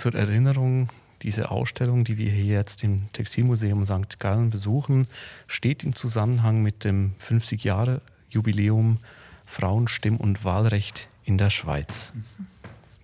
Zur 0.00 0.14
Erinnerung, 0.14 0.88
diese 1.20 1.50
Ausstellung, 1.50 2.04
die 2.04 2.16
wir 2.16 2.30
hier 2.30 2.54
jetzt 2.54 2.82
im 2.84 3.12
Textilmuseum 3.12 3.84
St. 3.84 4.18
Gallen 4.18 4.48
besuchen, 4.48 5.06
steht 5.46 5.84
im 5.84 5.94
Zusammenhang 5.94 6.62
mit 6.62 6.84
dem 6.84 7.12
50-Jahre-Jubiläum 7.20 8.96
Frauenstimm- 9.44 10.16
und 10.16 10.42
Wahlrecht 10.42 11.10
in 11.26 11.36
der 11.36 11.50
Schweiz. 11.50 12.14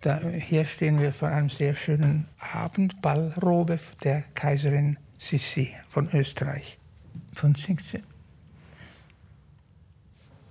Da, 0.00 0.22
hier 0.22 0.64
stehen 0.64 0.98
wir 0.98 1.12
vor 1.12 1.28
einem 1.28 1.50
sehr 1.50 1.74
schönen 1.74 2.28
Abendballrobe 2.38 3.78
der 4.02 4.22
Kaiserin 4.34 4.96
Sissi 5.18 5.74
von 5.88 6.08
Österreich. 6.14 6.78
Von 7.34 7.54
17. 7.54 8.02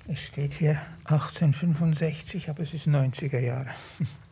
Es 0.07 0.19
steht 0.19 0.53
hier 0.53 0.79
1865, 1.05 2.51
aber 2.51 2.61
es 2.61 2.75
ist 2.75 2.85
90er 2.85 3.39
Jahre. 3.39 3.71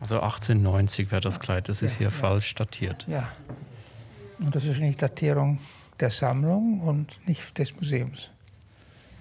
Also 0.00 0.16
1890 0.16 1.10
wäre 1.10 1.20
das 1.20 1.40
Kleid, 1.40 1.68
das 1.68 1.82
ist 1.82 1.92
ja, 1.92 1.98
hier 1.98 2.06
ja. 2.08 2.10
falsch 2.10 2.54
datiert. 2.54 3.06
Ja. 3.08 3.28
Und 4.38 4.54
das 4.54 4.64
ist 4.64 4.78
nicht 4.78 5.00
Datierung 5.00 5.58
der 6.00 6.10
Sammlung 6.10 6.80
und 6.80 7.26
nicht 7.26 7.56
des 7.58 7.74
Museums. 7.76 8.30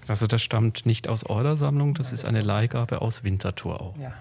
Also 0.07 0.27
das 0.27 0.41
stammt 0.41 0.85
nicht 0.85 1.07
aus 1.07 1.23
eurer 1.23 1.57
Sammlung, 1.57 1.93
das 1.95 2.11
ist 2.11 2.25
eine 2.25 2.41
Leihgabe 2.41 3.01
aus 3.01 3.23
Winterthur 3.23 3.81
auch. 3.81 3.97
Ja. 3.97 4.13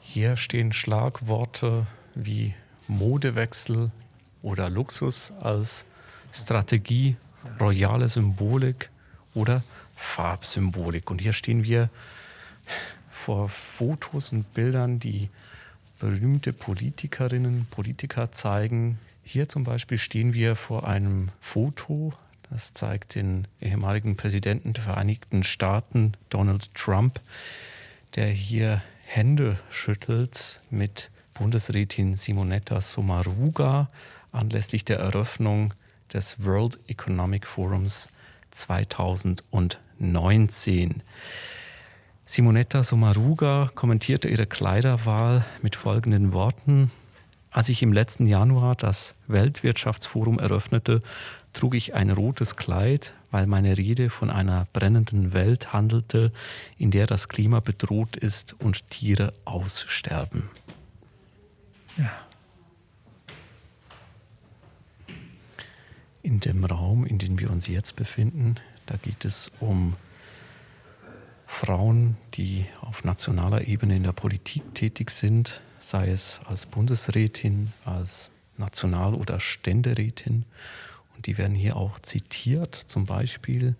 Hier 0.00 0.36
stehen 0.36 0.72
Schlagworte 0.72 1.86
wie 2.14 2.54
Modewechsel 2.88 3.90
oder 4.42 4.68
Luxus 4.68 5.32
als 5.40 5.84
Strategie, 6.32 7.16
royale 7.60 8.08
Symbolik 8.08 8.90
oder 9.34 9.62
Farbsymbolik. 9.94 11.10
Und 11.10 11.20
hier 11.20 11.32
stehen 11.32 11.64
wir 11.64 11.90
vor 13.26 13.48
Fotos 13.48 14.32
und 14.32 14.54
Bildern, 14.54 15.00
die 15.00 15.28
berühmte 15.98 16.52
Politikerinnen, 16.52 17.66
Politiker 17.70 18.30
zeigen. 18.30 19.00
Hier 19.24 19.48
zum 19.48 19.64
Beispiel 19.64 19.98
stehen 19.98 20.32
wir 20.32 20.54
vor 20.54 20.86
einem 20.86 21.30
Foto 21.40 22.12
das 22.50 22.74
zeigt 22.74 23.14
den 23.16 23.48
ehemaligen 23.60 24.16
Präsidenten 24.16 24.72
der 24.72 24.84
Vereinigten 24.84 25.42
Staaten, 25.42 26.12
Donald 26.30 26.72
Trump, 26.74 27.20
der 28.14 28.28
hier 28.28 28.80
Hände 29.04 29.58
schüttelt 29.70 30.62
mit 30.70 31.10
Bundesrätin 31.34 32.14
Simonetta 32.16 32.80
Sommaruga 32.80 33.90
anlässlich 34.32 34.84
der 34.84 35.00
Eröffnung 35.00 35.74
des 36.12 36.44
World 36.44 36.78
Economic 36.86 37.44
Forums 37.46 38.08
2019. 38.52 41.02
Simonetta 42.28 42.82
Sommaruga 42.82 43.70
kommentierte 43.76 44.28
ihre 44.28 44.46
Kleiderwahl 44.46 45.46
mit 45.62 45.76
folgenden 45.76 46.32
Worten. 46.32 46.90
Als 47.52 47.68
ich 47.68 47.84
im 47.84 47.92
letzten 47.92 48.26
Januar 48.26 48.74
das 48.74 49.14
Weltwirtschaftsforum 49.28 50.40
eröffnete, 50.40 51.02
trug 51.52 51.76
ich 51.76 51.94
ein 51.94 52.10
rotes 52.10 52.56
Kleid, 52.56 53.14
weil 53.30 53.46
meine 53.46 53.78
Rede 53.78 54.10
von 54.10 54.28
einer 54.28 54.66
brennenden 54.72 55.34
Welt 55.34 55.72
handelte, 55.72 56.32
in 56.78 56.90
der 56.90 57.06
das 57.06 57.28
Klima 57.28 57.60
bedroht 57.60 58.16
ist 58.16 58.56
und 58.58 58.90
Tiere 58.90 59.32
aussterben. 59.44 60.50
Ja. 61.96 62.10
In 66.22 66.40
dem 66.40 66.64
Raum, 66.64 67.06
in 67.06 67.18
dem 67.18 67.38
wir 67.38 67.50
uns 67.50 67.68
jetzt 67.68 67.94
befinden, 67.94 68.56
da 68.86 68.96
geht 68.96 69.24
es 69.24 69.52
um 69.60 69.94
Frauen, 71.46 72.16
die 72.34 72.66
auf 72.80 73.04
nationaler 73.04 73.66
Ebene 73.66 73.96
in 73.96 74.02
der 74.02 74.12
Politik 74.12 74.74
tätig 74.74 75.10
sind, 75.10 75.60
sei 75.80 76.10
es 76.10 76.40
als 76.44 76.66
Bundesrätin, 76.66 77.72
als 77.84 78.32
National- 78.56 79.14
oder 79.14 79.40
Ständerätin. 79.40 80.44
Und 81.14 81.26
die 81.26 81.38
werden 81.38 81.54
hier 81.54 81.76
auch 81.76 81.98
zitiert, 82.00 82.74
zum 82.74 83.06
Beispiel 83.06 83.76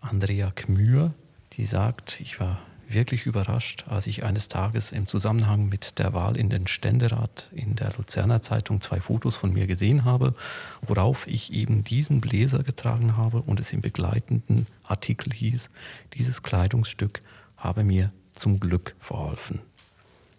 Andrea 0.00 0.50
Kmür, 0.50 1.12
die 1.54 1.66
sagt, 1.66 2.20
ich 2.20 2.40
war 2.40 2.62
wirklich 2.92 3.26
überrascht, 3.26 3.84
als 3.88 4.06
ich 4.06 4.24
eines 4.24 4.48
Tages 4.48 4.92
im 4.92 5.06
Zusammenhang 5.06 5.68
mit 5.68 5.98
der 5.98 6.12
Wahl 6.12 6.36
in 6.36 6.50
den 6.50 6.66
Ständerat 6.66 7.48
in 7.52 7.76
der 7.76 7.92
Luzerner 7.96 8.42
Zeitung 8.42 8.80
zwei 8.80 9.00
Fotos 9.00 9.36
von 9.36 9.52
mir 9.52 9.66
gesehen 9.66 10.04
habe, 10.04 10.34
worauf 10.82 11.26
ich 11.26 11.52
eben 11.52 11.84
diesen 11.84 12.20
Bläser 12.20 12.62
getragen 12.62 13.16
habe 13.16 13.42
und 13.42 13.60
es 13.60 13.72
im 13.72 13.80
begleitenden 13.80 14.66
Artikel 14.84 15.32
hieß, 15.32 15.70
dieses 16.14 16.42
Kleidungsstück 16.42 17.22
habe 17.56 17.84
mir 17.84 18.12
zum 18.34 18.60
Glück 18.60 18.94
verholfen. 18.98 19.60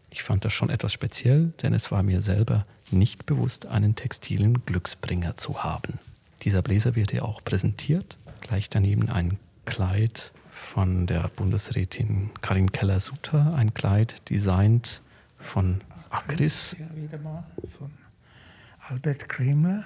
Ich 0.10 0.24
fand 0.24 0.44
das 0.44 0.54
schon 0.54 0.70
etwas 0.70 0.92
speziell, 0.92 1.54
denn 1.62 1.74
es 1.74 1.92
war 1.92 2.04
mir 2.04 2.22
selber 2.22 2.66
nicht 2.92 3.26
bewusst, 3.26 3.66
einen 3.66 3.96
textilen 3.96 4.66
Glücksbringer 4.66 5.38
zu 5.38 5.64
haben. 5.64 6.00
Dieser 6.42 6.62
Bläser 6.62 6.96
wird 6.96 7.12
hier 7.12 7.24
auch 7.24 7.44
präsentiert. 7.44 8.18
Gleich 8.42 8.70
daneben 8.70 9.10
ein 9.10 9.38
Kleid 9.66 10.34
von 10.74 11.06
der 11.06 11.30
Bundesrätin 11.36 12.30
Karin 12.42 12.72
Keller-Sutter, 12.72 13.56
ein 13.56 13.74
Kleid 13.74 14.30
designt 14.30 15.02
von 15.38 15.82
Akris. 16.10 16.78
Ja, 16.80 16.86
wieder 16.96 17.18
mal 17.18 17.44
von 17.78 17.92
Albert 18.88 19.28
Kremler. 19.28 19.84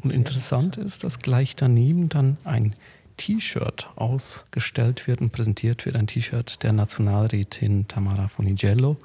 Und 0.00 0.12
interessant 0.12 0.76
ist, 0.76 1.04
dass 1.04 1.20
gleich 1.20 1.54
daneben 1.54 2.08
dann 2.08 2.36
ein 2.42 2.74
T-Shirt 3.16 3.90
ausgestellt 3.94 5.06
wird 5.06 5.20
und 5.20 5.30
präsentiert 5.30 5.86
wird, 5.86 5.94
ein 5.94 6.08
T-Shirt 6.08 6.64
der 6.64 6.72
Nationalrätin 6.72 7.86
Tamara 7.86 8.26
Funigello. 8.26 8.96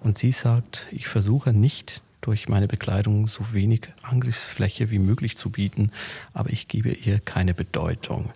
Und 0.00 0.18
sie 0.18 0.32
sagt, 0.32 0.88
ich 0.90 1.06
versuche 1.06 1.52
nicht 1.52 2.02
durch 2.22 2.48
meine 2.48 2.66
Bekleidung 2.66 3.28
so 3.28 3.52
wenig 3.52 3.88
Angriffsfläche 4.02 4.90
wie 4.90 4.98
möglich 4.98 5.36
zu 5.36 5.50
bieten, 5.50 5.92
aber 6.34 6.50
ich 6.50 6.66
gebe 6.66 6.90
ihr 6.90 7.20
keine 7.20 7.54
Bedeutung. 7.54 8.30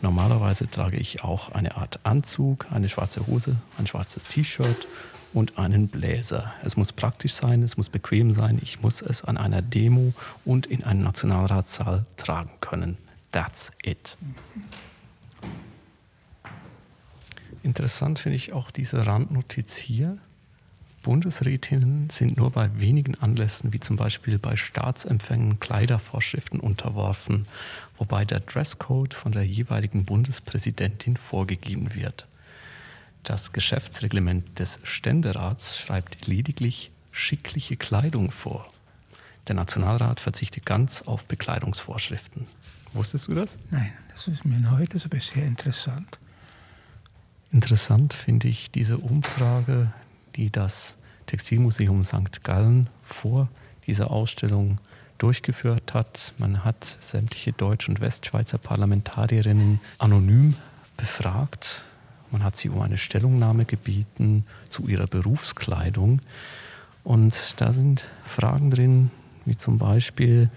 Normalerweise 0.00 0.70
trage 0.70 0.96
ich 0.96 1.24
auch 1.24 1.50
eine 1.50 1.76
Art 1.76 2.00
Anzug, 2.04 2.66
eine 2.70 2.88
schwarze 2.88 3.26
Hose, 3.26 3.56
ein 3.78 3.86
schwarzes 3.86 4.24
T-Shirt 4.24 4.86
und 5.32 5.58
einen 5.58 5.88
Bläser. 5.88 6.52
Es 6.62 6.76
muss 6.76 6.92
praktisch 6.92 7.34
sein, 7.34 7.62
es 7.62 7.76
muss 7.76 7.88
bequem 7.88 8.32
sein, 8.32 8.58
ich 8.62 8.80
muss 8.80 9.02
es 9.02 9.24
an 9.24 9.36
einer 9.36 9.60
Demo 9.60 10.12
und 10.44 10.66
in 10.66 10.84
einem 10.84 11.02
Nationalratssaal 11.02 12.06
tragen 12.16 12.52
können. 12.60 12.96
That's 13.32 13.72
it. 13.82 14.16
Interessant 17.62 18.20
finde 18.20 18.36
ich 18.36 18.52
auch 18.52 18.70
diese 18.70 19.06
Randnotiz 19.06 19.76
hier. 19.76 20.18
Bundesrätinnen 21.02 22.10
sind 22.10 22.36
nur 22.36 22.50
bei 22.50 22.68
wenigen 22.78 23.14
Anlässen, 23.14 23.72
wie 23.72 23.80
zum 23.80 23.96
Beispiel 23.96 24.38
bei 24.38 24.56
Staatsempfängen, 24.56 25.60
Kleidervorschriften 25.60 26.60
unterworfen, 26.60 27.46
wobei 27.96 28.24
der 28.24 28.40
Dresscode 28.40 29.14
von 29.14 29.32
der 29.32 29.46
jeweiligen 29.46 30.04
Bundespräsidentin 30.04 31.16
vorgegeben 31.16 31.94
wird. 31.94 32.26
Das 33.22 33.52
Geschäftsreglement 33.52 34.58
des 34.58 34.80
Ständerats 34.84 35.78
schreibt 35.78 36.26
lediglich 36.26 36.90
schickliche 37.12 37.76
Kleidung 37.76 38.30
vor. 38.30 38.72
Der 39.48 39.54
Nationalrat 39.54 40.20
verzichtet 40.20 40.66
ganz 40.66 41.02
auf 41.02 41.24
Bekleidungsvorschriften. 41.24 42.46
Wusstest 42.92 43.28
du 43.28 43.34
das? 43.34 43.58
Nein, 43.70 43.92
das 44.12 44.28
ist 44.28 44.44
mir 44.44 44.70
heute 44.70 44.98
so 44.98 45.08
bisher 45.08 45.44
interessant. 45.44 46.18
Interessant 47.50 48.12
finde 48.12 48.48
ich 48.48 48.70
diese 48.70 48.98
Umfrage, 48.98 49.92
die 50.38 50.50
das 50.50 50.96
Textilmuseum 51.26 52.04
St. 52.04 52.42
Gallen 52.42 52.88
vor 53.02 53.48
dieser 53.86 54.10
Ausstellung 54.10 54.78
durchgeführt 55.18 55.92
hat. 55.92 56.32
Man 56.38 56.64
hat 56.64 56.96
sämtliche 57.00 57.52
Deutsch- 57.52 57.88
und 57.88 58.00
Westschweizer 58.00 58.56
Parlamentarierinnen 58.56 59.80
anonym 59.98 60.54
befragt. 60.96 61.84
Man 62.30 62.44
hat 62.44 62.56
sie 62.56 62.70
um 62.70 62.80
eine 62.80 62.98
Stellungnahme 62.98 63.64
gebeten 63.64 64.46
zu 64.68 64.86
ihrer 64.86 65.06
Berufskleidung. 65.06 66.20
Und 67.04 67.60
da 67.60 67.72
sind 67.72 68.06
Fragen 68.24 68.70
drin 68.70 69.10
wie 69.44 69.56
zum 69.56 69.78
Beispiel, 69.78 70.50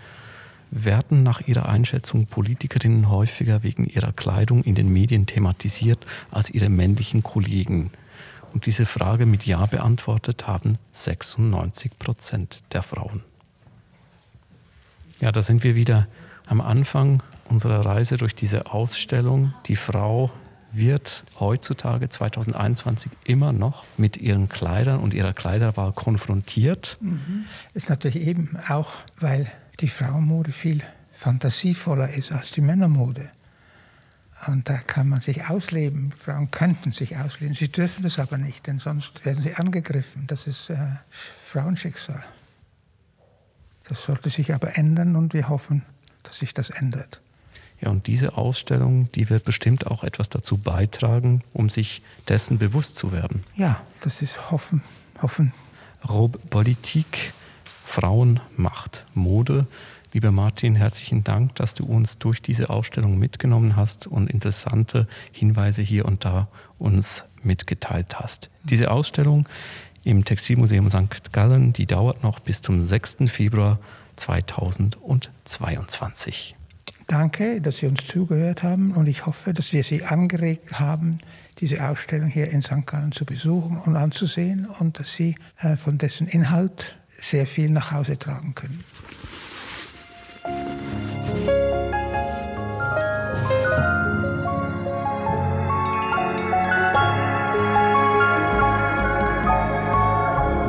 werden 0.69 1.23
nach 1.23 1.41
Ihrer 1.47 1.67
Einschätzung 1.67 2.27
Politikerinnen 2.27 3.09
häufiger 3.09 3.63
wegen 3.63 3.85
ihrer 3.85 4.13
Kleidung 4.13 4.63
in 4.63 4.75
den 4.75 4.91
Medien 4.91 5.25
thematisiert 5.25 6.05
als 6.29 6.49
ihre 6.49 6.69
männlichen 6.69 7.23
Kollegen? 7.23 7.91
Und 8.53 8.65
diese 8.65 8.85
Frage 8.85 9.25
mit 9.25 9.45
Ja 9.45 9.65
beantwortet 9.65 10.47
haben 10.47 10.77
96 10.91 11.97
Prozent 11.97 12.61
der 12.73 12.83
Frauen. 12.83 13.23
Ja, 15.19 15.31
da 15.31 15.41
sind 15.41 15.63
wir 15.63 15.75
wieder 15.75 16.07
am 16.47 16.61
Anfang 16.61 17.23
unserer 17.47 17.85
Reise 17.85 18.17
durch 18.17 18.35
diese 18.35 18.67
Ausstellung. 18.67 19.53
Die 19.67 19.75
Frau 19.75 20.31
wird 20.71 21.25
heutzutage 21.39 22.09
2021 22.09 23.11
immer 23.25 23.51
noch 23.53 23.85
mit 23.97 24.17
ihren 24.17 24.49
Kleidern 24.49 24.99
und 24.99 25.13
ihrer 25.13 25.33
Kleiderwahl 25.33 25.91
konfrontiert. 25.91 26.97
Mhm. 27.01 27.45
Ist 27.73 27.89
natürlich 27.89 28.25
eben 28.27 28.57
auch, 28.69 28.91
weil 29.19 29.51
die 29.79 29.89
Frauenmode 29.89 30.51
viel 30.51 30.81
fantasievoller 31.11 32.09
ist 32.09 32.31
als 32.31 32.51
die 32.51 32.61
Männermode. 32.61 33.29
Und 34.47 34.69
da 34.69 34.77
kann 34.77 35.07
man 35.07 35.21
sich 35.21 35.49
ausleben. 35.49 36.13
Frauen 36.17 36.49
könnten 36.49 36.91
sich 36.91 37.17
ausleben. 37.17 37.55
Sie 37.55 37.67
dürfen 37.67 38.03
das 38.03 38.17
aber 38.17 38.37
nicht, 38.37 38.65
denn 38.67 38.79
sonst 38.79 39.23
werden 39.23 39.43
sie 39.43 39.53
angegriffen. 39.55 40.25
Das 40.27 40.47
ist 40.47 40.69
äh, 40.69 40.77
Frauenschicksal. 41.45 42.23
Das 43.87 44.03
sollte 44.03 44.29
sich 44.29 44.53
aber 44.53 44.77
ändern 44.77 45.15
und 45.15 45.33
wir 45.33 45.49
hoffen, 45.49 45.83
dass 46.23 46.39
sich 46.39 46.53
das 46.53 46.69
ändert. 46.69 47.21
Ja, 47.81 47.89
und 47.89 48.07
diese 48.07 48.37
Ausstellung, 48.37 49.11
die 49.13 49.29
wird 49.29 49.43
bestimmt 49.43 49.87
auch 49.87 50.03
etwas 50.03 50.29
dazu 50.29 50.57
beitragen, 50.57 51.43
um 51.51 51.69
sich 51.69 52.01
dessen 52.27 52.57
bewusst 52.57 52.95
zu 52.95 53.11
werden. 53.11 53.43
Ja, 53.55 53.81
das 54.01 54.21
ist 54.21 54.51
Hoffen. 54.51 54.81
Hoffen. 55.21 55.51
Rob 56.07 56.49
Politik, 56.49 57.33
Frauen, 57.85 58.39
Macht, 58.55 59.05
Mode. 59.13 59.67
Lieber 60.13 60.31
Martin, 60.31 60.75
herzlichen 60.75 61.23
Dank, 61.23 61.55
dass 61.55 61.73
du 61.73 61.85
uns 61.85 62.17
durch 62.17 62.41
diese 62.41 62.69
Ausstellung 62.69 63.17
mitgenommen 63.17 63.77
hast 63.77 64.07
und 64.07 64.29
interessante 64.29 65.07
Hinweise 65.31 65.81
hier 65.81 66.03
und 66.03 66.25
da 66.25 66.49
uns 66.77 67.23
mitgeteilt 67.43 68.19
hast. 68.19 68.49
Diese 68.63 68.91
Ausstellung 68.91 69.47
im 70.03 70.25
Textilmuseum 70.25 70.89
St. 70.89 71.31
Gallen, 71.31 71.71
die 71.71 71.85
dauert 71.85 72.23
noch 72.23 72.41
bis 72.41 72.61
zum 72.61 72.81
6. 72.81 73.19
Februar 73.27 73.79
2022. 74.17 76.57
Danke, 77.07 77.61
dass 77.61 77.77
Sie 77.77 77.87
uns 77.87 78.05
zugehört 78.05 78.63
haben 78.63 78.91
und 78.91 79.07
ich 79.07 79.25
hoffe, 79.25 79.53
dass 79.53 79.71
wir 79.71 79.85
Sie 79.85 80.03
angeregt 80.03 80.77
haben, 80.79 81.19
diese 81.59 81.87
Ausstellung 81.87 82.27
hier 82.27 82.49
in 82.49 82.63
St. 82.63 82.85
Gallen 82.85 83.13
zu 83.13 83.23
besuchen 83.23 83.79
und 83.79 83.95
anzusehen 83.95 84.67
und 84.79 84.99
dass 84.99 85.13
Sie 85.13 85.35
äh, 85.59 85.77
von 85.77 85.97
dessen 85.97 86.27
Inhalt 86.27 86.97
sehr 87.21 87.47
viel 87.47 87.69
nach 87.69 87.91
Hause 87.91 88.19
tragen 88.19 88.55
können. 88.55 88.83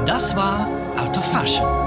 Das 0.04 0.37
war 0.37 0.66
Out 0.98 1.16
of 1.16 1.24
Fashion 1.24 1.82